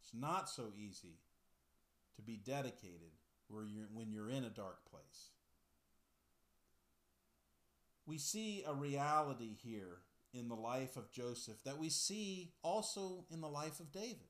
It's 0.00 0.14
not 0.14 0.48
so 0.48 0.70
easy 0.78 1.16
to 2.16 2.22
be 2.22 2.36
dedicated 2.36 3.12
where 3.48 3.64
you're, 3.64 3.88
when 3.92 4.10
you're 4.10 4.30
in 4.30 4.44
a 4.44 4.50
dark 4.50 4.78
place. 4.90 5.30
We 8.06 8.18
see 8.18 8.64
a 8.66 8.74
reality 8.74 9.56
here 9.62 9.98
in 10.32 10.48
the 10.48 10.54
life 10.54 10.96
of 10.96 11.10
Joseph 11.10 11.62
that 11.64 11.78
we 11.78 11.88
see 11.88 12.52
also 12.62 13.24
in 13.30 13.40
the 13.40 13.48
life 13.48 13.80
of 13.80 13.92
David. 13.92 14.28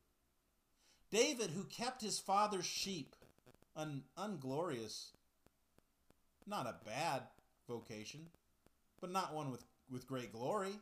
David, 1.11 1.51
who 1.51 1.65
kept 1.65 2.03
his 2.03 2.19
father's 2.19 2.67
sheep, 2.67 3.15
an 3.77 4.03
unglorious, 4.17 5.13
not 6.47 6.67
a 6.67 6.85
bad 6.85 7.23
vocation, 7.69 8.27
but 9.01 9.13
not 9.13 9.35
one 9.35 9.51
with, 9.51 9.65
with 9.91 10.07
great 10.07 10.33
glory. 10.33 10.81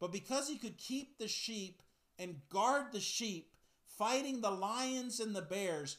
But 0.00 0.12
because 0.12 0.48
he 0.48 0.58
could 0.58 0.76
keep 0.78 1.18
the 1.18 1.28
sheep 1.28 1.82
and 2.18 2.40
guard 2.48 2.86
the 2.92 3.00
sheep, 3.00 3.51
fighting 3.98 4.40
the 4.40 4.50
lions 4.50 5.20
and 5.20 5.34
the 5.34 5.42
bears, 5.42 5.98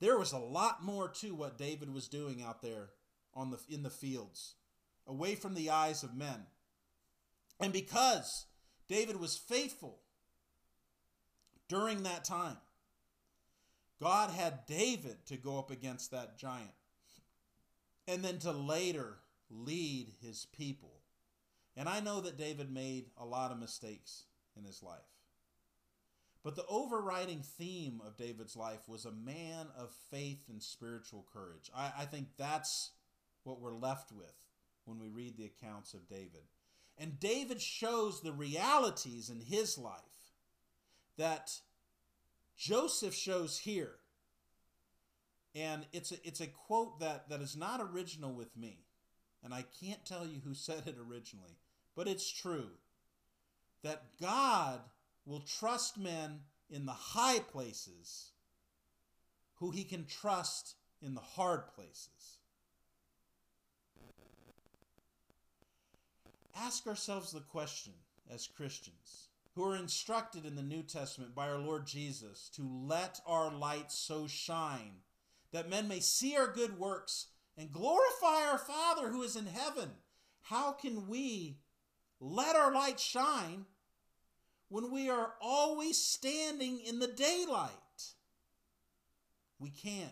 there 0.00 0.18
was 0.18 0.32
a 0.32 0.38
lot 0.38 0.84
more 0.84 1.08
to 1.08 1.34
what 1.34 1.58
David 1.58 1.92
was 1.92 2.08
doing 2.08 2.42
out 2.42 2.62
there 2.62 2.90
on 3.34 3.50
the 3.50 3.58
in 3.68 3.82
the 3.82 3.90
fields, 3.90 4.54
away 5.06 5.34
from 5.34 5.54
the 5.54 5.70
eyes 5.70 6.02
of 6.02 6.16
men. 6.16 6.46
And 7.60 7.72
because 7.72 8.46
David 8.88 9.18
was 9.18 9.36
faithful 9.36 9.98
during 11.68 12.02
that 12.02 12.24
time, 12.24 12.58
God 14.00 14.30
had 14.30 14.66
David 14.66 15.24
to 15.26 15.36
go 15.36 15.58
up 15.58 15.70
against 15.70 16.10
that 16.10 16.38
giant. 16.38 16.70
And 18.06 18.22
then 18.22 18.38
to 18.40 18.52
later 18.52 19.18
lead 19.50 20.12
his 20.22 20.46
people. 20.56 21.00
And 21.76 21.88
I 21.88 22.00
know 22.00 22.20
that 22.20 22.38
David 22.38 22.70
made 22.70 23.06
a 23.18 23.24
lot 23.24 23.50
of 23.50 23.58
mistakes 23.58 24.24
in 24.56 24.64
his 24.64 24.82
life. 24.82 25.15
But 26.46 26.54
the 26.54 26.66
overriding 26.68 27.42
theme 27.42 28.00
of 28.06 28.16
David's 28.16 28.54
life 28.54 28.88
was 28.88 29.04
a 29.04 29.10
man 29.10 29.66
of 29.76 29.90
faith 30.12 30.44
and 30.48 30.62
spiritual 30.62 31.26
courage. 31.32 31.72
I, 31.74 31.90
I, 31.98 32.04
think 32.04 32.28
that's 32.38 32.92
what 33.42 33.60
we're 33.60 33.74
left 33.74 34.12
with 34.12 34.32
when 34.84 35.00
we 35.00 35.08
read 35.08 35.36
the 35.36 35.46
accounts 35.46 35.92
of 35.92 36.08
David. 36.08 36.44
And 36.96 37.18
David 37.18 37.60
shows 37.60 38.20
the 38.20 38.30
realities 38.30 39.28
in 39.28 39.40
his 39.40 39.76
life 39.76 39.98
that 41.18 41.50
Joseph 42.56 43.16
shows 43.16 43.58
here. 43.58 43.96
And 45.52 45.84
it's 45.92 46.12
a, 46.12 46.16
it's 46.22 46.40
a 46.40 46.46
quote 46.46 47.00
that, 47.00 47.28
that 47.28 47.40
is 47.40 47.56
not 47.56 47.80
original 47.80 48.32
with 48.32 48.56
me 48.56 48.84
and 49.42 49.52
I 49.52 49.64
can't 49.80 50.04
tell 50.04 50.24
you 50.24 50.40
who 50.44 50.54
said 50.54 50.84
it 50.86 50.96
originally, 50.96 51.58
but 51.96 52.06
it's 52.06 52.30
true 52.30 52.70
that 53.82 54.04
God 54.20 54.80
will 55.26 55.40
trust 55.40 55.98
men 55.98 56.40
in 56.70 56.86
the 56.86 56.92
high 56.92 57.40
places 57.40 58.30
who 59.56 59.70
he 59.70 59.84
can 59.84 60.06
trust 60.06 60.76
in 61.02 61.14
the 61.14 61.20
hard 61.20 61.66
places. 61.74 62.38
Ask 66.56 66.86
ourselves 66.86 67.32
the 67.32 67.40
question 67.40 67.92
as 68.32 68.46
Christians 68.46 69.28
who 69.54 69.64
are 69.64 69.76
instructed 69.76 70.46
in 70.46 70.54
the 70.54 70.62
New 70.62 70.82
Testament 70.82 71.34
by 71.34 71.48
our 71.48 71.58
Lord 71.58 71.86
Jesus 71.86 72.50
to 72.54 72.62
let 72.62 73.20
our 73.26 73.50
light 73.50 73.90
so 73.90 74.26
shine 74.26 75.00
that 75.52 75.70
men 75.70 75.88
may 75.88 76.00
see 76.00 76.36
our 76.36 76.52
good 76.52 76.78
works 76.78 77.28
and 77.56 77.72
glorify 77.72 78.46
our 78.46 78.58
Father 78.58 79.08
who 79.08 79.22
is 79.22 79.36
in 79.36 79.46
heaven. 79.46 79.90
How 80.42 80.72
can 80.72 81.08
we 81.08 81.58
let 82.20 82.54
our 82.56 82.72
light 82.72 83.00
shine 83.00 83.64
when 84.68 84.90
we 84.90 85.08
are 85.08 85.34
always 85.40 85.96
standing 85.96 86.80
in 86.80 86.98
the 86.98 87.08
daylight? 87.08 87.70
We 89.58 89.70
can't. 89.70 90.10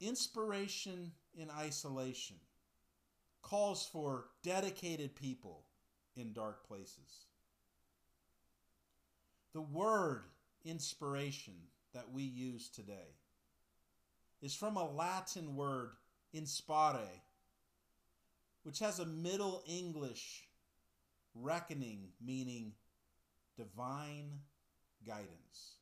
Inspiration 0.00 1.12
in 1.34 1.50
isolation 1.50 2.36
calls 3.42 3.86
for 3.86 4.26
dedicated 4.42 5.14
people 5.14 5.64
in 6.16 6.32
dark 6.32 6.66
places. 6.66 7.26
The 9.52 9.60
word 9.60 10.24
inspiration 10.64 11.54
that 11.94 12.10
we 12.12 12.24
use 12.24 12.68
today 12.68 13.14
is 14.42 14.54
from 14.54 14.76
a 14.76 14.90
Latin 14.90 15.56
word 15.56 15.92
inspire, 16.32 17.22
which 18.64 18.80
has 18.80 18.98
a 18.98 19.06
Middle 19.06 19.62
English 19.66 20.45
reckoning 21.40 22.08
meaning 22.24 22.72
divine 23.56 24.40
guidance. 25.06 25.76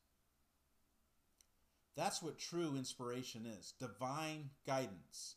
That's 1.96 2.22
what 2.22 2.38
true 2.38 2.74
inspiration 2.76 3.46
is 3.46 3.74
divine 3.78 4.50
guidance. 4.66 5.36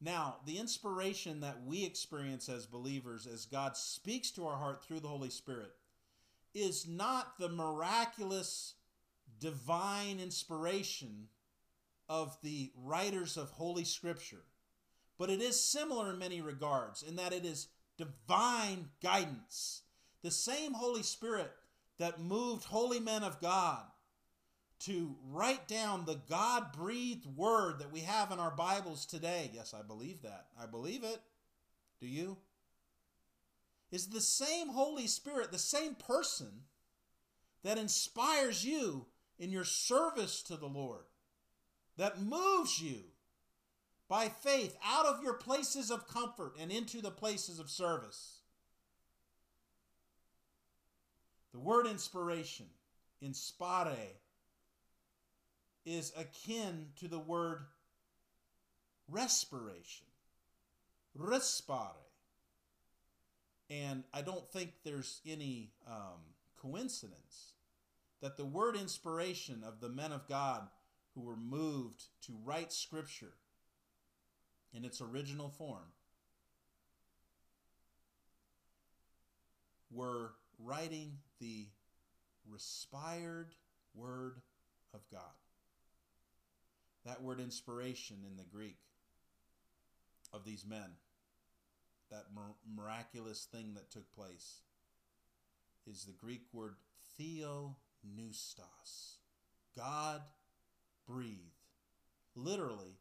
Now, 0.00 0.36
the 0.46 0.58
inspiration 0.58 1.40
that 1.40 1.62
we 1.64 1.84
experience 1.84 2.48
as 2.48 2.64
believers, 2.64 3.26
as 3.26 3.44
God 3.44 3.76
speaks 3.76 4.30
to 4.32 4.46
our 4.46 4.56
heart 4.56 4.82
through 4.82 5.00
the 5.00 5.08
Holy 5.08 5.28
Spirit, 5.28 5.72
is 6.54 6.88
not 6.88 7.38
the 7.38 7.50
miraculous 7.50 8.74
divine 9.38 10.18
inspiration 10.18 11.28
of 12.08 12.36
the 12.42 12.72
writers 12.76 13.36
of 13.36 13.50
Holy 13.50 13.84
Scripture, 13.84 14.44
but 15.18 15.30
it 15.30 15.40
is 15.40 15.62
similar 15.62 16.10
in 16.10 16.18
many 16.18 16.40
regards 16.40 17.02
in 17.02 17.16
that 17.16 17.32
it 17.32 17.44
is 17.44 17.68
divine 18.00 18.88
guidance. 19.02 19.82
The 20.22 20.30
same 20.30 20.74
Holy 20.74 21.02
Spirit 21.02 21.50
that 21.98 22.20
moved 22.20 22.64
holy 22.64 23.00
men 23.00 23.22
of 23.22 23.40
God 23.40 23.82
to 24.80 25.14
write 25.28 25.68
down 25.68 26.04
the 26.06 26.20
God 26.28 26.72
breathed 26.72 27.26
word 27.36 27.78
that 27.78 27.92
we 27.92 28.00
have 28.00 28.32
in 28.32 28.38
our 28.38 28.50
Bibles 28.50 29.04
today. 29.04 29.50
Yes, 29.52 29.74
I 29.74 29.82
believe 29.82 30.22
that. 30.22 30.46
I 30.60 30.66
believe 30.66 31.04
it. 31.04 31.20
Do 32.00 32.06
you? 32.06 32.38
Is 33.92 34.06
the 34.06 34.20
same 34.20 34.68
Holy 34.68 35.06
Spirit, 35.06 35.52
the 35.52 35.58
same 35.58 35.94
person 35.94 36.48
that 37.62 37.78
inspires 37.78 38.64
you 38.64 39.06
in 39.38 39.50
your 39.50 39.64
service 39.64 40.42
to 40.44 40.56
the 40.56 40.66
Lord, 40.66 41.04
that 41.98 42.22
moves 42.22 42.80
you 42.80 43.00
by 44.10 44.28
faith 44.28 44.76
out 44.84 45.06
of 45.06 45.22
your 45.22 45.34
places 45.34 45.88
of 45.88 46.08
comfort 46.08 46.56
and 46.60 46.72
into 46.72 47.00
the 47.00 47.12
places 47.12 47.60
of 47.60 47.70
service. 47.70 48.40
The 51.52 51.60
word 51.60 51.86
inspiration, 51.86 52.66
inspire, 53.22 53.94
is 55.86 56.12
akin 56.18 56.88
to 56.96 57.06
the 57.06 57.20
word 57.20 57.60
respiration, 59.08 60.06
respire. 61.14 61.86
And 63.70 64.02
I 64.12 64.22
don't 64.22 64.50
think 64.50 64.72
there's 64.84 65.20
any 65.24 65.70
um, 65.86 66.18
coincidence 66.60 67.52
that 68.20 68.36
the 68.36 68.44
word 68.44 68.74
inspiration 68.74 69.62
of 69.64 69.80
the 69.80 69.88
men 69.88 70.10
of 70.10 70.28
God 70.28 70.66
who 71.14 71.20
were 71.20 71.36
moved 71.36 72.02
to 72.22 72.32
write 72.44 72.72
scripture 72.72 73.34
in 74.74 74.84
its 74.84 75.00
original 75.00 75.48
form 75.48 75.92
were 79.90 80.32
writing 80.58 81.18
the 81.40 81.66
respired 82.48 83.54
word 83.94 84.36
of 84.94 85.00
God. 85.10 85.20
That 87.04 87.22
word 87.22 87.40
inspiration 87.40 88.18
in 88.28 88.36
the 88.36 88.44
Greek 88.44 88.78
of 90.32 90.44
these 90.44 90.64
men, 90.66 90.96
that 92.10 92.26
miraculous 92.76 93.46
thing 93.50 93.74
that 93.74 93.90
took 93.90 94.12
place, 94.14 94.60
is 95.86 96.04
the 96.04 96.12
Greek 96.12 96.42
word 96.52 96.74
theopneustos. 97.18 99.16
God 99.76 100.20
breathed. 101.08 101.38
Literally, 102.36 102.98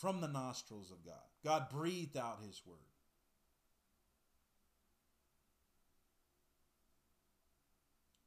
from 0.00 0.20
the 0.20 0.28
nostrils 0.28 0.90
of 0.90 1.04
God. 1.04 1.14
God 1.44 1.68
breathed 1.68 2.16
out 2.16 2.38
his 2.46 2.62
word. 2.64 2.78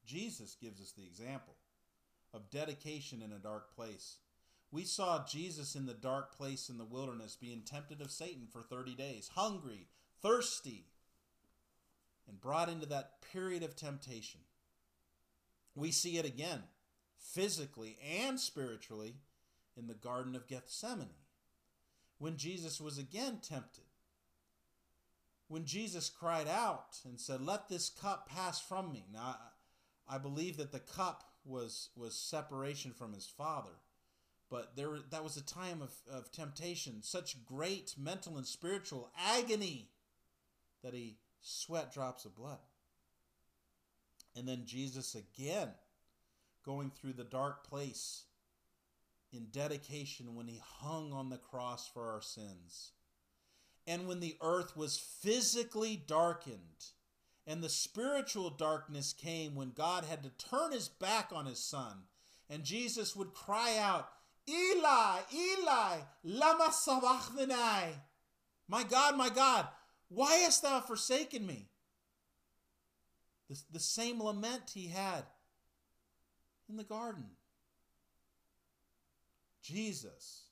Jesus 0.06 0.56
gives 0.62 0.80
us 0.80 0.92
the 0.92 1.06
example 1.06 1.56
of 2.34 2.52
dedication 2.52 3.24
in 3.24 3.32
a 3.32 3.40
dark 3.40 3.76
place. 3.76 4.18
We 4.72 4.84
saw 4.84 5.26
Jesus 5.26 5.76
in 5.76 5.88
the 5.88 5.94
dark 5.94 6.38
place 6.38 6.70
in 6.70 6.78
the 6.78 6.86
wilderness 6.86 7.36
being 7.40 7.62
tempted 7.62 8.02
of 8.02 8.12
Satan 8.12 8.48
for 8.52 8.62
30 8.62 8.94
days, 8.94 9.32
hungry, 9.34 9.88
thirsty, 10.22 10.86
and 12.28 12.40
brought 12.40 12.70
into 12.70 12.86
that 12.88 13.22
period 13.32 13.64
of 13.64 13.76
temptation. 13.76 14.42
We 15.76 15.92
see 15.92 16.18
it 16.18 16.26
again, 16.26 16.64
physically 17.18 17.98
and 18.22 18.40
spiritually, 18.40 19.16
in 19.76 19.88
the 19.88 19.96
Garden 19.96 20.36
of 20.36 20.48
Gethsemane, 20.48 21.08
when 22.18 22.38
Jesus 22.38 22.80
was 22.80 22.98
again 22.98 23.40
tempted. 23.42 23.84
When 25.48 25.66
Jesus 25.66 26.10
cried 26.10 26.48
out 26.48 27.00
and 27.06 27.20
said, 27.20 27.42
Let 27.42 27.70
this 27.70 27.90
cup 27.90 28.28
pass 28.28 28.62
from 28.62 28.92
me. 28.92 29.06
Now, 29.14 29.38
I 30.08 30.18
believe 30.18 30.58
that 30.58 30.72
the 30.72 30.80
cup 30.80 31.24
was 31.46 31.90
was 31.96 32.16
separation 32.16 32.92
from 32.92 33.14
his 33.14 33.28
father. 33.28 33.76
But 34.50 34.76
there 34.76 35.00
that 35.12 35.24
was 35.24 35.38
a 35.38 35.46
time 35.46 35.82
of, 35.82 35.94
of 36.12 36.32
temptation, 36.32 37.02
such 37.02 37.44
great 37.46 37.96
mental 37.98 38.38
and 38.38 38.46
spiritual 38.46 39.12
agony 39.18 39.90
that 40.84 40.94
he 40.94 41.18
sweat 41.42 41.94
drops 41.94 42.26
of 42.26 42.36
blood. 42.36 42.60
And 44.36 44.48
then 44.48 44.64
Jesus 44.66 45.16
again 45.16 45.70
going 46.66 46.92
through 46.92 47.14
the 47.14 47.24
dark 47.24 47.68
place 47.68 48.24
in 49.34 49.48
dedication 49.52 50.36
when 50.36 50.48
he 50.48 50.62
hung 50.80 51.12
on 51.12 51.30
the 51.30 51.38
cross 51.38 51.88
for 51.88 52.12
our 52.12 52.22
sins. 52.22 52.92
And 53.86 54.08
when 54.08 54.20
the 54.20 54.38
earth 54.42 54.78
was 54.78 54.98
physically 54.98 56.02
darkened 56.08 56.86
and 57.46 57.62
the 57.62 57.70
spiritual 57.70 58.50
darkness 58.50 59.14
came 59.14 59.56
when 59.56 59.72
God 59.72 60.06
had 60.06 60.24
to 60.24 60.30
turn 60.30 60.72
his 60.72 60.88
back 60.88 61.32
on 61.34 61.46
his 61.46 61.60
son. 61.60 62.04
And 62.50 62.64
Jesus 62.64 63.16
would 63.16 63.34
cry 63.34 63.78
out, 63.78 64.08
Eli, 64.50 65.20
Eli, 65.34 65.98
lama 66.24 66.70
sabachthani. 66.72 67.96
My 68.68 68.84
God, 68.84 69.18
my 69.18 69.30
God, 69.30 69.68
why 70.08 70.36
hast 70.36 70.64
thou 70.64 70.80
forsaken 70.80 71.46
me? 71.46 71.68
The, 73.50 73.60
the 73.74 73.80
same 73.80 74.22
lament 74.22 74.72
he 74.74 74.88
had 74.88 75.24
in 76.70 76.78
the 76.78 76.84
garden. 76.84 77.26
Jesus, 79.64 80.44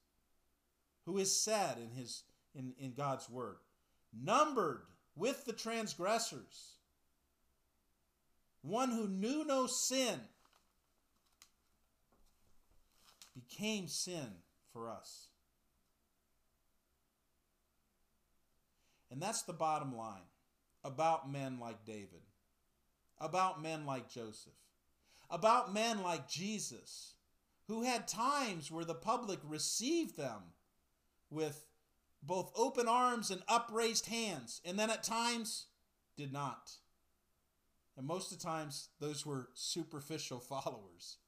who 1.06 1.18
is 1.18 1.36
said 1.36 1.78
in 1.78 1.92
his 1.92 2.24
in, 2.56 2.74
in 2.80 2.94
God's 2.94 3.30
word, 3.30 3.58
numbered 4.14 4.82
with 5.16 5.46
the 5.46 5.54
transgressors, 5.54 6.76
one 8.62 8.90
who 8.90 9.08
knew 9.08 9.46
no 9.46 9.68
sin, 9.68 10.20
became 13.34 13.88
sin 13.88 14.28
for 14.74 14.90
us. 14.90 15.28
And 19.12 19.22
that's 19.22 19.42
the 19.42 19.54
bottom 19.54 19.96
line 19.96 20.22
about 20.84 21.32
men 21.32 21.60
like 21.60 21.86
David, 21.86 22.22
about 23.20 23.62
men 23.62 23.86
like 23.86 24.10
Joseph, 24.10 24.54
about 25.30 25.74
men 25.74 26.02
like 26.02 26.30
Jesus, 26.30 27.14
who 27.72 27.84
had 27.84 28.06
times 28.06 28.70
where 28.70 28.84
the 28.84 28.94
public 28.94 29.40
received 29.48 30.18
them 30.18 30.42
with 31.30 31.64
both 32.22 32.52
open 32.54 32.86
arms 32.86 33.32
and 33.32 33.42
upraised 33.48 34.08
hands, 34.08 34.60
and 34.66 34.78
then 34.78 34.90
at 34.90 35.04
times 35.04 35.68
did 36.18 36.34
not. 36.34 36.72
And 37.96 38.06
most 38.06 38.30
of 38.30 38.40
the 38.40 38.44
times, 38.44 38.90
those 39.00 39.26
were 39.26 39.48
superficial 39.54 40.40
followers. 40.50 41.20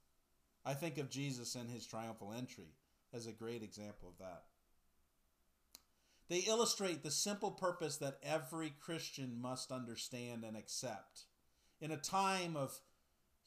I 0.65 0.73
think 0.73 0.97
of 0.97 1.09
Jesus 1.09 1.55
and 1.55 1.69
his 1.69 1.87
triumphal 1.87 2.33
entry 2.37 2.75
as 3.13 3.25
a 3.25 3.31
great 3.31 3.63
example 3.63 4.09
of 4.09 4.17
that. 4.17 4.43
They 6.27 6.39
illustrate 6.39 7.03
the 7.03 7.11
simple 7.11 7.51
purpose 7.51 7.95
that 7.97 8.19
every 8.21 8.73
Christian 8.81 9.39
must 9.41 9.71
understand 9.71 10.43
and 10.43 10.57
accept. 10.57 11.21
In 11.79 11.91
a 11.91 11.95
time 11.95 12.57
of 12.57 12.81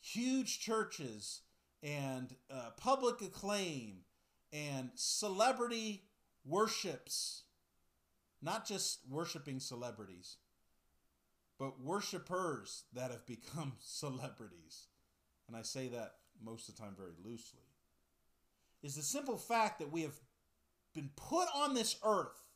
huge 0.00 0.60
churches 0.60 1.42
and 1.86 2.34
uh, 2.50 2.70
public 2.76 3.22
acclaim 3.22 3.98
and 4.52 4.90
celebrity 4.96 6.02
worships, 6.44 7.44
not 8.42 8.66
just 8.66 8.98
worshiping 9.08 9.60
celebrities, 9.60 10.36
but 11.60 11.80
worshipers 11.80 12.84
that 12.92 13.12
have 13.12 13.24
become 13.24 13.74
celebrities, 13.80 14.88
and 15.46 15.56
I 15.56 15.62
say 15.62 15.86
that 15.88 16.14
most 16.44 16.68
of 16.68 16.74
the 16.74 16.82
time 16.82 16.94
very 16.96 17.14
loosely, 17.24 17.62
is 18.82 18.96
the 18.96 19.02
simple 19.02 19.38
fact 19.38 19.78
that 19.78 19.92
we 19.92 20.02
have 20.02 20.18
been 20.92 21.10
put 21.14 21.46
on 21.54 21.74
this 21.74 21.96
earth 22.04 22.48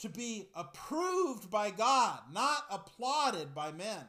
to 0.00 0.10
be 0.10 0.50
approved 0.54 1.50
by 1.50 1.70
God, 1.70 2.20
not 2.32 2.66
applauded 2.70 3.54
by 3.54 3.72
men. 3.72 4.04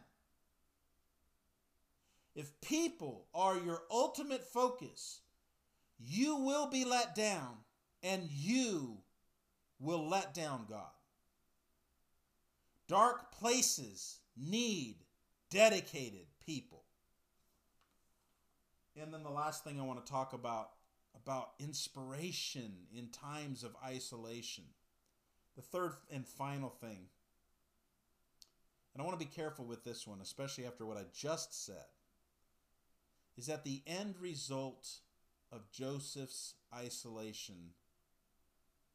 If 2.36 2.60
people 2.62 3.28
are 3.34 3.58
your 3.58 3.84
ultimate 3.90 4.44
focus, 4.44 5.22
you 5.98 6.36
will 6.36 6.68
be 6.68 6.84
let 6.84 7.16
down 7.16 7.58
and 8.04 8.30
you 8.30 8.98
will 9.80 10.08
let 10.08 10.34
down 10.34 10.66
God. 10.70 10.92
Dark 12.88 13.32
places 13.32 14.20
need 14.38 14.98
dedicated 15.50 16.28
people. 16.46 16.84
And 19.02 19.14
then 19.14 19.24
the 19.24 19.30
last 19.30 19.64
thing 19.64 19.80
I 19.80 19.84
want 19.84 20.06
to 20.06 20.12
talk 20.12 20.34
about 20.34 20.70
about 21.16 21.52
inspiration 21.60 22.72
in 22.96 23.08
times 23.08 23.64
of 23.64 23.76
isolation. 23.84 24.66
The 25.56 25.62
third 25.62 25.94
and 26.12 26.28
final 26.28 26.70
thing. 26.70 27.08
And 28.94 29.02
I 29.02 29.06
want 29.06 29.20
to 29.20 29.26
be 29.26 29.32
careful 29.32 29.66
with 29.66 29.84
this 29.84 30.06
one, 30.06 30.20
especially 30.22 30.66
after 30.66 30.86
what 30.86 30.98
I 30.98 31.04
just 31.18 31.66
said. 31.66 31.86
Is 33.38 33.48
that 33.48 33.64
the 33.64 33.82
end 33.86 34.16
result 34.20 34.88
of 35.52 35.72
Joseph's 35.72 36.54
isolation 36.74 37.72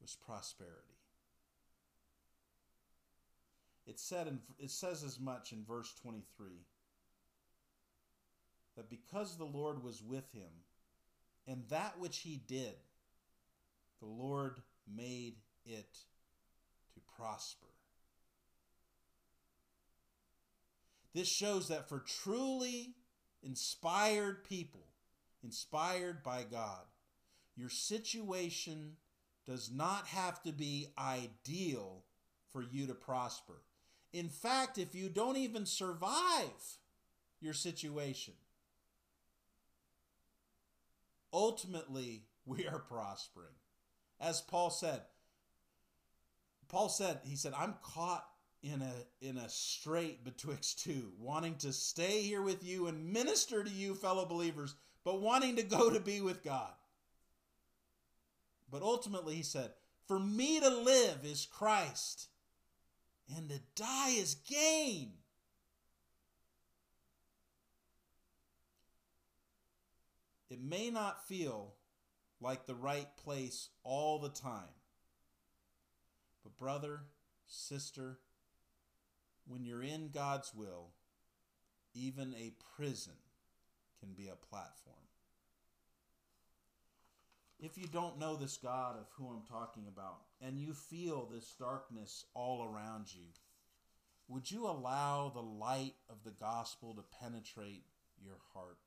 was 0.01 0.15
prosperity. 0.15 0.97
It 3.85 3.99
said 3.99 4.27
in, 4.27 4.39
it 4.59 4.71
says 4.71 5.03
as 5.03 5.19
much 5.19 5.51
in 5.51 5.63
verse 5.63 5.93
23 6.01 6.49
that 8.77 8.89
because 8.89 9.37
the 9.37 9.45
Lord 9.45 9.83
was 9.83 10.01
with 10.01 10.31
him 10.33 10.51
and 11.47 11.63
that 11.69 11.99
which 11.99 12.19
he 12.19 12.41
did 12.47 12.75
the 13.99 14.07
Lord 14.07 14.55
made 14.93 15.35
it 15.65 15.97
to 16.93 16.99
prosper. 17.17 17.67
This 21.13 21.27
shows 21.27 21.67
that 21.67 21.87
for 21.87 21.99
truly 21.99 22.95
inspired 23.43 24.43
people, 24.43 24.85
inspired 25.43 26.23
by 26.23 26.43
God, 26.49 26.81
your 27.55 27.69
situation 27.69 28.97
does 29.45 29.71
not 29.71 30.07
have 30.07 30.41
to 30.43 30.51
be 30.51 30.87
ideal 30.97 32.03
for 32.51 32.63
you 32.63 32.87
to 32.87 32.93
prosper. 32.93 33.61
In 34.13 34.29
fact, 34.29 34.77
if 34.77 34.93
you 34.93 35.09
don't 35.09 35.37
even 35.37 35.65
survive 35.65 36.77
your 37.39 37.53
situation, 37.53 38.33
ultimately 41.33 42.23
we 42.45 42.67
are 42.67 42.79
prospering. 42.79 43.55
As 44.19 44.41
Paul 44.41 44.69
said, 44.69 45.01
Paul 46.67 46.89
said, 46.89 47.19
he 47.23 47.35
said, 47.35 47.53
I'm 47.57 47.75
caught 47.81 48.25
in 48.63 48.81
a 48.81 49.25
in 49.27 49.37
a 49.37 49.49
strait 49.49 50.23
betwixt 50.23 50.83
two, 50.83 51.11
wanting 51.19 51.55
to 51.55 51.73
stay 51.73 52.21
here 52.21 52.41
with 52.41 52.63
you 52.63 52.87
and 52.87 53.11
minister 53.11 53.63
to 53.63 53.69
you, 53.69 53.95
fellow 53.95 54.25
believers, 54.25 54.75
but 55.03 55.21
wanting 55.21 55.55
to 55.55 55.63
go 55.63 55.89
to 55.89 55.99
be 55.99 56.21
with 56.21 56.43
God. 56.43 56.71
But 58.71 58.83
ultimately, 58.83 59.35
he 59.35 59.43
said, 59.43 59.71
For 60.07 60.19
me 60.19 60.59
to 60.59 60.69
live 60.69 61.19
is 61.23 61.45
Christ, 61.45 62.29
and 63.35 63.49
to 63.49 63.59
die 63.75 64.11
is 64.11 64.35
gain. 64.35 65.13
It 70.49 70.61
may 70.61 70.89
not 70.89 71.27
feel 71.27 71.73
like 72.41 72.65
the 72.65 72.75
right 72.75 73.07
place 73.17 73.69
all 73.83 74.19
the 74.19 74.29
time. 74.29 74.75
But, 76.43 76.57
brother, 76.57 77.01
sister, 77.47 78.19
when 79.51 79.65
you're 79.65 79.83
in 79.83 80.09
God's 80.13 80.53
will, 80.55 80.91
even 81.93 82.33
a 82.35 82.53
prison 82.75 83.13
can 83.99 84.13
be 84.13 84.27
a 84.27 84.47
platform. 84.49 84.95
If 87.59 87.77
you 87.77 87.85
don't 87.85 88.17
know 88.17 88.35
this 88.35 88.57
God 88.57 88.95
of 88.97 89.07
who 89.15 89.27
I'm 89.27 89.43
talking 89.43 89.83
about, 89.87 90.21
and 90.41 90.57
you 90.57 90.73
feel 90.73 91.27
this 91.31 91.53
darkness 91.59 92.25
all 92.33 92.63
around 92.63 93.13
you, 93.13 93.25
would 94.27 94.49
you 94.49 94.65
allow 94.65 95.29
the 95.29 95.41
light 95.41 95.95
of 96.09 96.23
the 96.23 96.31
gospel 96.31 96.95
to 96.95 97.03
penetrate 97.19 97.83
your 98.23 98.37
heart? 98.53 98.79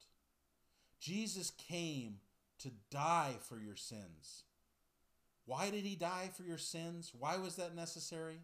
Jesus 0.99 1.53
came 1.69 2.17
to 2.61 2.71
die 2.91 3.35
for 3.43 3.61
your 3.61 3.77
sins. 3.77 4.45
Why 5.45 5.69
did 5.69 5.85
he 5.85 5.95
die 5.95 6.31
for 6.35 6.43
your 6.43 6.59
sins? 6.59 7.13
Why 7.17 7.37
was 7.37 7.57
that 7.57 7.77
necessary? 7.77 8.41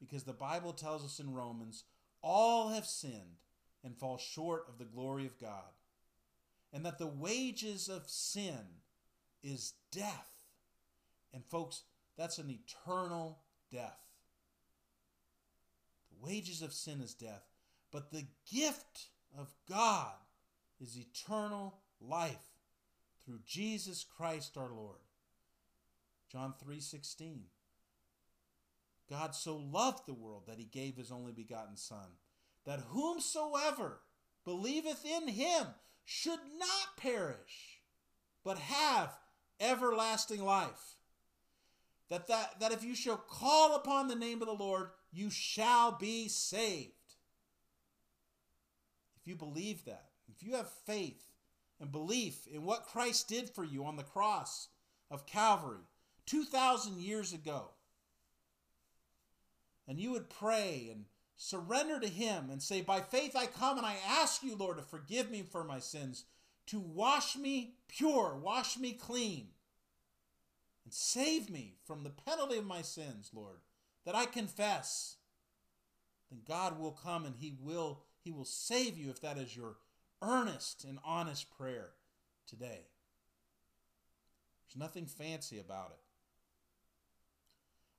Because 0.00 0.24
the 0.24 0.32
Bible 0.32 0.72
tells 0.72 1.04
us 1.04 1.20
in 1.20 1.34
Romans, 1.34 1.84
all 2.22 2.70
have 2.70 2.86
sinned 2.86 3.38
and 3.84 3.96
fall 3.96 4.18
short 4.18 4.64
of 4.68 4.78
the 4.78 4.84
glory 4.84 5.26
of 5.26 5.38
God, 5.38 5.74
and 6.72 6.84
that 6.84 6.98
the 6.98 7.06
wages 7.06 7.88
of 7.88 8.08
sin 8.08 8.80
is 9.42 9.74
death. 9.90 10.30
And 11.32 11.44
folks, 11.44 11.82
that's 12.16 12.38
an 12.38 12.50
eternal 12.50 13.38
death. 13.70 14.00
The 16.10 16.26
wages 16.26 16.62
of 16.62 16.72
sin 16.72 17.00
is 17.00 17.14
death, 17.14 17.44
but 17.90 18.10
the 18.10 18.26
gift 18.50 19.08
of 19.38 19.52
God 19.68 20.14
is 20.80 20.98
eternal 20.98 21.78
life 22.00 22.36
through 23.24 23.40
Jesus 23.46 24.04
Christ 24.04 24.56
our 24.56 24.70
Lord. 24.70 24.98
John 26.30 26.54
3:16 26.54 27.50
God 29.10 29.34
so 29.34 29.56
loved 29.56 30.06
the 30.06 30.14
world 30.14 30.44
that 30.46 30.58
he 30.58 30.64
gave 30.64 30.96
his 30.96 31.10
only 31.10 31.32
begotten 31.32 31.76
son 31.76 32.06
that 32.64 32.80
whomsoever 32.90 34.00
believeth 34.44 35.04
in 35.04 35.28
him 35.28 35.66
should 36.04 36.38
not 36.58 36.96
perish 36.96 37.80
but 38.44 38.58
have 38.58 39.10
everlasting 39.58 40.42
life. 40.44 40.96
That, 42.08 42.26
that, 42.28 42.60
that 42.60 42.72
if 42.72 42.82
you 42.82 42.94
shall 42.94 43.16
call 43.16 43.76
upon 43.76 44.08
the 44.08 44.16
name 44.16 44.40
of 44.42 44.48
the 44.48 44.54
Lord, 44.54 44.88
you 45.12 45.30
shall 45.30 45.92
be 45.92 46.28
saved. 46.28 46.92
If 49.20 49.28
you 49.28 49.36
believe 49.36 49.84
that, 49.84 50.06
if 50.28 50.42
you 50.42 50.56
have 50.56 50.70
faith 50.86 51.22
and 51.80 51.92
belief 51.92 52.46
in 52.46 52.64
what 52.64 52.86
Christ 52.86 53.28
did 53.28 53.50
for 53.50 53.64
you 53.64 53.84
on 53.84 53.96
the 53.96 54.02
cross 54.02 54.68
of 55.10 55.26
Calvary 55.26 55.84
2,000 56.26 57.00
years 57.00 57.32
ago, 57.32 57.70
and 59.90 59.98
you 59.98 60.12
would 60.12 60.30
pray 60.30 60.88
and 60.92 61.06
surrender 61.36 61.98
to 61.98 62.06
Him 62.06 62.48
and 62.48 62.62
say, 62.62 62.80
By 62.80 63.00
faith 63.00 63.34
I 63.34 63.46
come 63.46 63.76
and 63.76 63.84
I 63.84 63.96
ask 64.08 64.40
you, 64.40 64.54
Lord, 64.54 64.76
to 64.76 64.84
forgive 64.84 65.32
me 65.32 65.42
for 65.42 65.64
my 65.64 65.80
sins 65.80 66.24
to 66.68 66.78
wash 66.78 67.36
me 67.36 67.74
pure, 67.88 68.38
wash 68.40 68.78
me 68.78 68.92
clean, 68.92 69.48
and 70.84 70.94
save 70.94 71.50
me 71.50 71.74
from 71.84 72.04
the 72.04 72.10
penalty 72.10 72.56
of 72.56 72.64
my 72.64 72.82
sins, 72.82 73.32
Lord, 73.34 73.56
that 74.06 74.14
I 74.14 74.26
confess, 74.26 75.16
then 76.30 76.42
God 76.46 76.78
will 76.78 76.92
come 76.92 77.26
and 77.26 77.34
He 77.40 77.56
will 77.60 78.04
He 78.22 78.30
will 78.30 78.44
save 78.44 78.96
you 78.96 79.10
if 79.10 79.20
that 79.22 79.38
is 79.38 79.56
your 79.56 79.74
earnest 80.22 80.84
and 80.84 81.00
honest 81.04 81.50
prayer 81.50 81.88
today. 82.46 82.86
There's 84.68 84.78
nothing 84.78 85.06
fancy 85.06 85.58
about 85.58 85.90
it. 85.90 86.09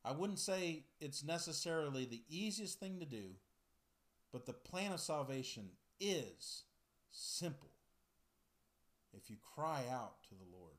I 0.04 0.12
wouldn't 0.12 0.40
say 0.40 0.84
it's 1.00 1.24
necessarily 1.24 2.06
the 2.06 2.24
easiest 2.30 2.80
thing 2.80 3.00
to 3.00 3.06
do, 3.06 3.36
but 4.32 4.46
the 4.46 4.54
plan 4.54 4.92
of 4.92 5.00
salvation 5.00 5.70
is 6.00 6.64
simple 7.12 7.70
if 9.14 9.30
you 9.30 9.36
cry 9.56 9.84
out 9.92 10.24
to 10.24 10.36
the 10.36 10.58
Lord. 10.58 10.76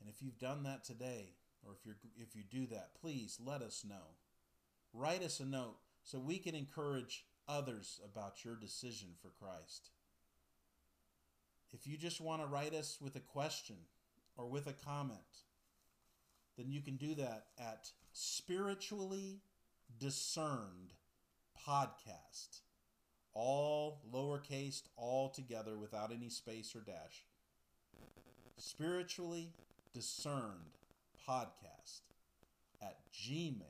And 0.00 0.08
if 0.08 0.22
you've 0.22 0.38
done 0.38 0.64
that 0.64 0.84
today, 0.84 1.34
or 1.64 1.72
if 1.72 1.86
you 1.86 1.94
if 2.16 2.34
you 2.34 2.42
do 2.50 2.66
that, 2.66 2.90
please 3.00 3.38
let 3.44 3.62
us 3.62 3.84
know. 3.88 4.16
Write 4.92 5.22
us 5.22 5.40
a 5.40 5.44
note 5.44 5.76
so 6.02 6.18
we 6.18 6.38
can 6.38 6.54
encourage 6.54 7.24
others 7.48 8.00
about 8.04 8.44
your 8.44 8.54
decision 8.54 9.08
for 9.20 9.28
Christ. 9.28 9.90
If 11.72 11.86
you 11.86 11.96
just 11.96 12.20
want 12.20 12.42
to 12.42 12.46
write 12.46 12.74
us 12.74 12.98
with 13.00 13.16
a 13.16 13.20
question 13.20 13.76
or 14.36 14.46
with 14.46 14.66
a 14.66 14.72
comment, 14.72 15.18
then 16.56 16.70
you 16.70 16.80
can 16.80 16.96
do 16.96 17.14
that 17.14 17.46
at 17.58 17.90
spiritually 18.12 19.40
discerned 19.98 20.94
podcast 21.66 22.60
all 23.34 24.00
lowercase, 24.12 24.82
all 24.96 25.28
together 25.28 25.76
without 25.76 26.12
any 26.12 26.28
space 26.28 26.74
or 26.74 26.80
dash. 26.80 27.26
Spiritually 28.56 29.52
discerned 29.92 30.78
podcast 31.28 32.02
at 32.80 32.98
gmail.com. 33.12 33.64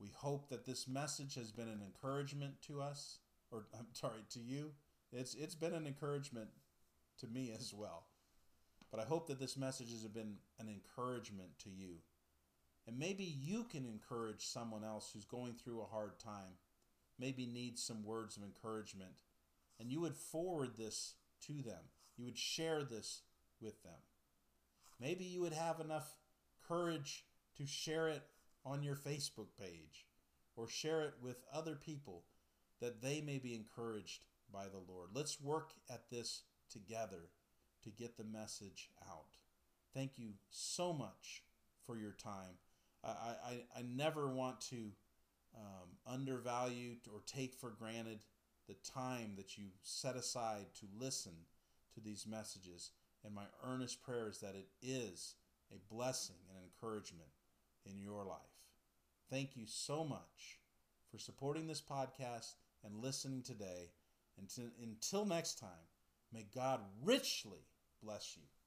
We 0.00 0.10
hope 0.16 0.48
that 0.48 0.64
this 0.64 0.88
message 0.88 1.34
has 1.34 1.50
been 1.50 1.68
an 1.68 1.80
encouragement 1.84 2.62
to 2.68 2.80
us, 2.80 3.18
or 3.50 3.66
I'm 3.78 3.86
sorry, 3.92 4.24
to 4.30 4.40
you. 4.40 4.70
It's 5.12 5.34
it's 5.34 5.54
been 5.54 5.74
an 5.74 5.86
encouragement 5.86 6.48
to 7.18 7.26
me 7.26 7.52
as 7.56 7.74
well. 7.74 8.04
But 8.92 9.00
I 9.00 9.04
hope 9.04 9.26
that 9.26 9.40
this 9.40 9.56
message 9.56 9.90
has 9.90 10.06
been 10.06 10.36
an 10.60 10.68
encouragement 10.68 11.58
to 11.64 11.70
you. 11.70 11.96
And 12.86 12.98
maybe 12.98 13.24
you 13.24 13.64
can 13.64 13.86
encourage 13.86 14.46
someone 14.46 14.84
else 14.84 15.10
who's 15.12 15.24
going 15.24 15.54
through 15.54 15.80
a 15.80 15.86
hard 15.86 16.20
time 16.20 16.58
maybe 17.18 17.46
needs 17.46 17.82
some 17.82 18.04
words 18.04 18.36
of 18.36 18.42
encouragement, 18.42 19.22
and 19.78 19.90
you 19.90 20.00
would 20.00 20.16
forward 20.16 20.76
this 20.76 21.14
to 21.46 21.62
them. 21.62 21.84
You 22.16 22.24
would 22.24 22.38
share 22.38 22.82
this 22.82 23.22
with 23.60 23.82
them. 23.82 24.00
Maybe 25.00 25.24
you 25.24 25.40
would 25.40 25.52
have 25.52 25.80
enough 25.80 26.16
courage 26.66 27.24
to 27.56 27.66
share 27.66 28.08
it 28.08 28.22
on 28.64 28.82
your 28.82 28.96
Facebook 28.96 29.48
page 29.58 30.06
or 30.56 30.68
share 30.68 31.02
it 31.02 31.14
with 31.22 31.44
other 31.52 31.74
people 31.74 32.24
that 32.80 33.00
they 33.00 33.20
may 33.20 33.38
be 33.38 33.54
encouraged 33.54 34.24
by 34.52 34.64
the 34.64 34.92
Lord. 34.92 35.10
Let's 35.14 35.40
work 35.40 35.70
at 35.88 36.10
this 36.10 36.42
together 36.70 37.28
to 37.82 37.90
get 37.90 38.16
the 38.16 38.24
message 38.24 38.90
out. 39.08 39.36
Thank 39.94 40.18
you 40.18 40.30
so 40.50 40.92
much 40.92 41.42
for 41.86 41.96
your 41.96 42.12
time. 42.12 42.56
I, 43.04 43.08
I, 43.08 43.78
I 43.78 43.82
never 43.82 44.28
want 44.28 44.60
to 44.70 44.92
um, 45.56 45.88
undervalue 46.06 46.96
or 47.12 47.20
take 47.26 47.54
for 47.54 47.70
granted 47.70 48.20
the 48.68 48.76
time 48.90 49.32
that 49.36 49.58
you 49.58 49.64
set 49.82 50.16
aside 50.16 50.66
to 50.80 50.86
listen 50.98 51.32
to 51.94 52.00
these 52.00 52.26
messages. 52.26 52.90
And 53.24 53.34
my 53.34 53.44
earnest 53.66 54.02
prayer 54.02 54.28
is 54.28 54.38
that 54.38 54.54
it 54.54 54.68
is 54.80 55.34
a 55.72 55.94
blessing 55.94 56.36
and 56.48 56.58
encouragement 56.64 57.30
in 57.84 58.00
your 58.00 58.24
life. 58.24 58.38
Thank 59.30 59.56
you 59.56 59.64
so 59.66 60.04
much 60.04 60.60
for 61.10 61.18
supporting 61.18 61.66
this 61.66 61.82
podcast 61.82 62.54
and 62.84 63.02
listening 63.02 63.42
today. 63.42 63.90
And 64.38 64.48
until 64.82 65.26
next 65.26 65.58
time, 65.58 65.70
may 66.32 66.46
God 66.54 66.80
richly 67.02 67.66
bless 68.02 68.36
you. 68.36 68.61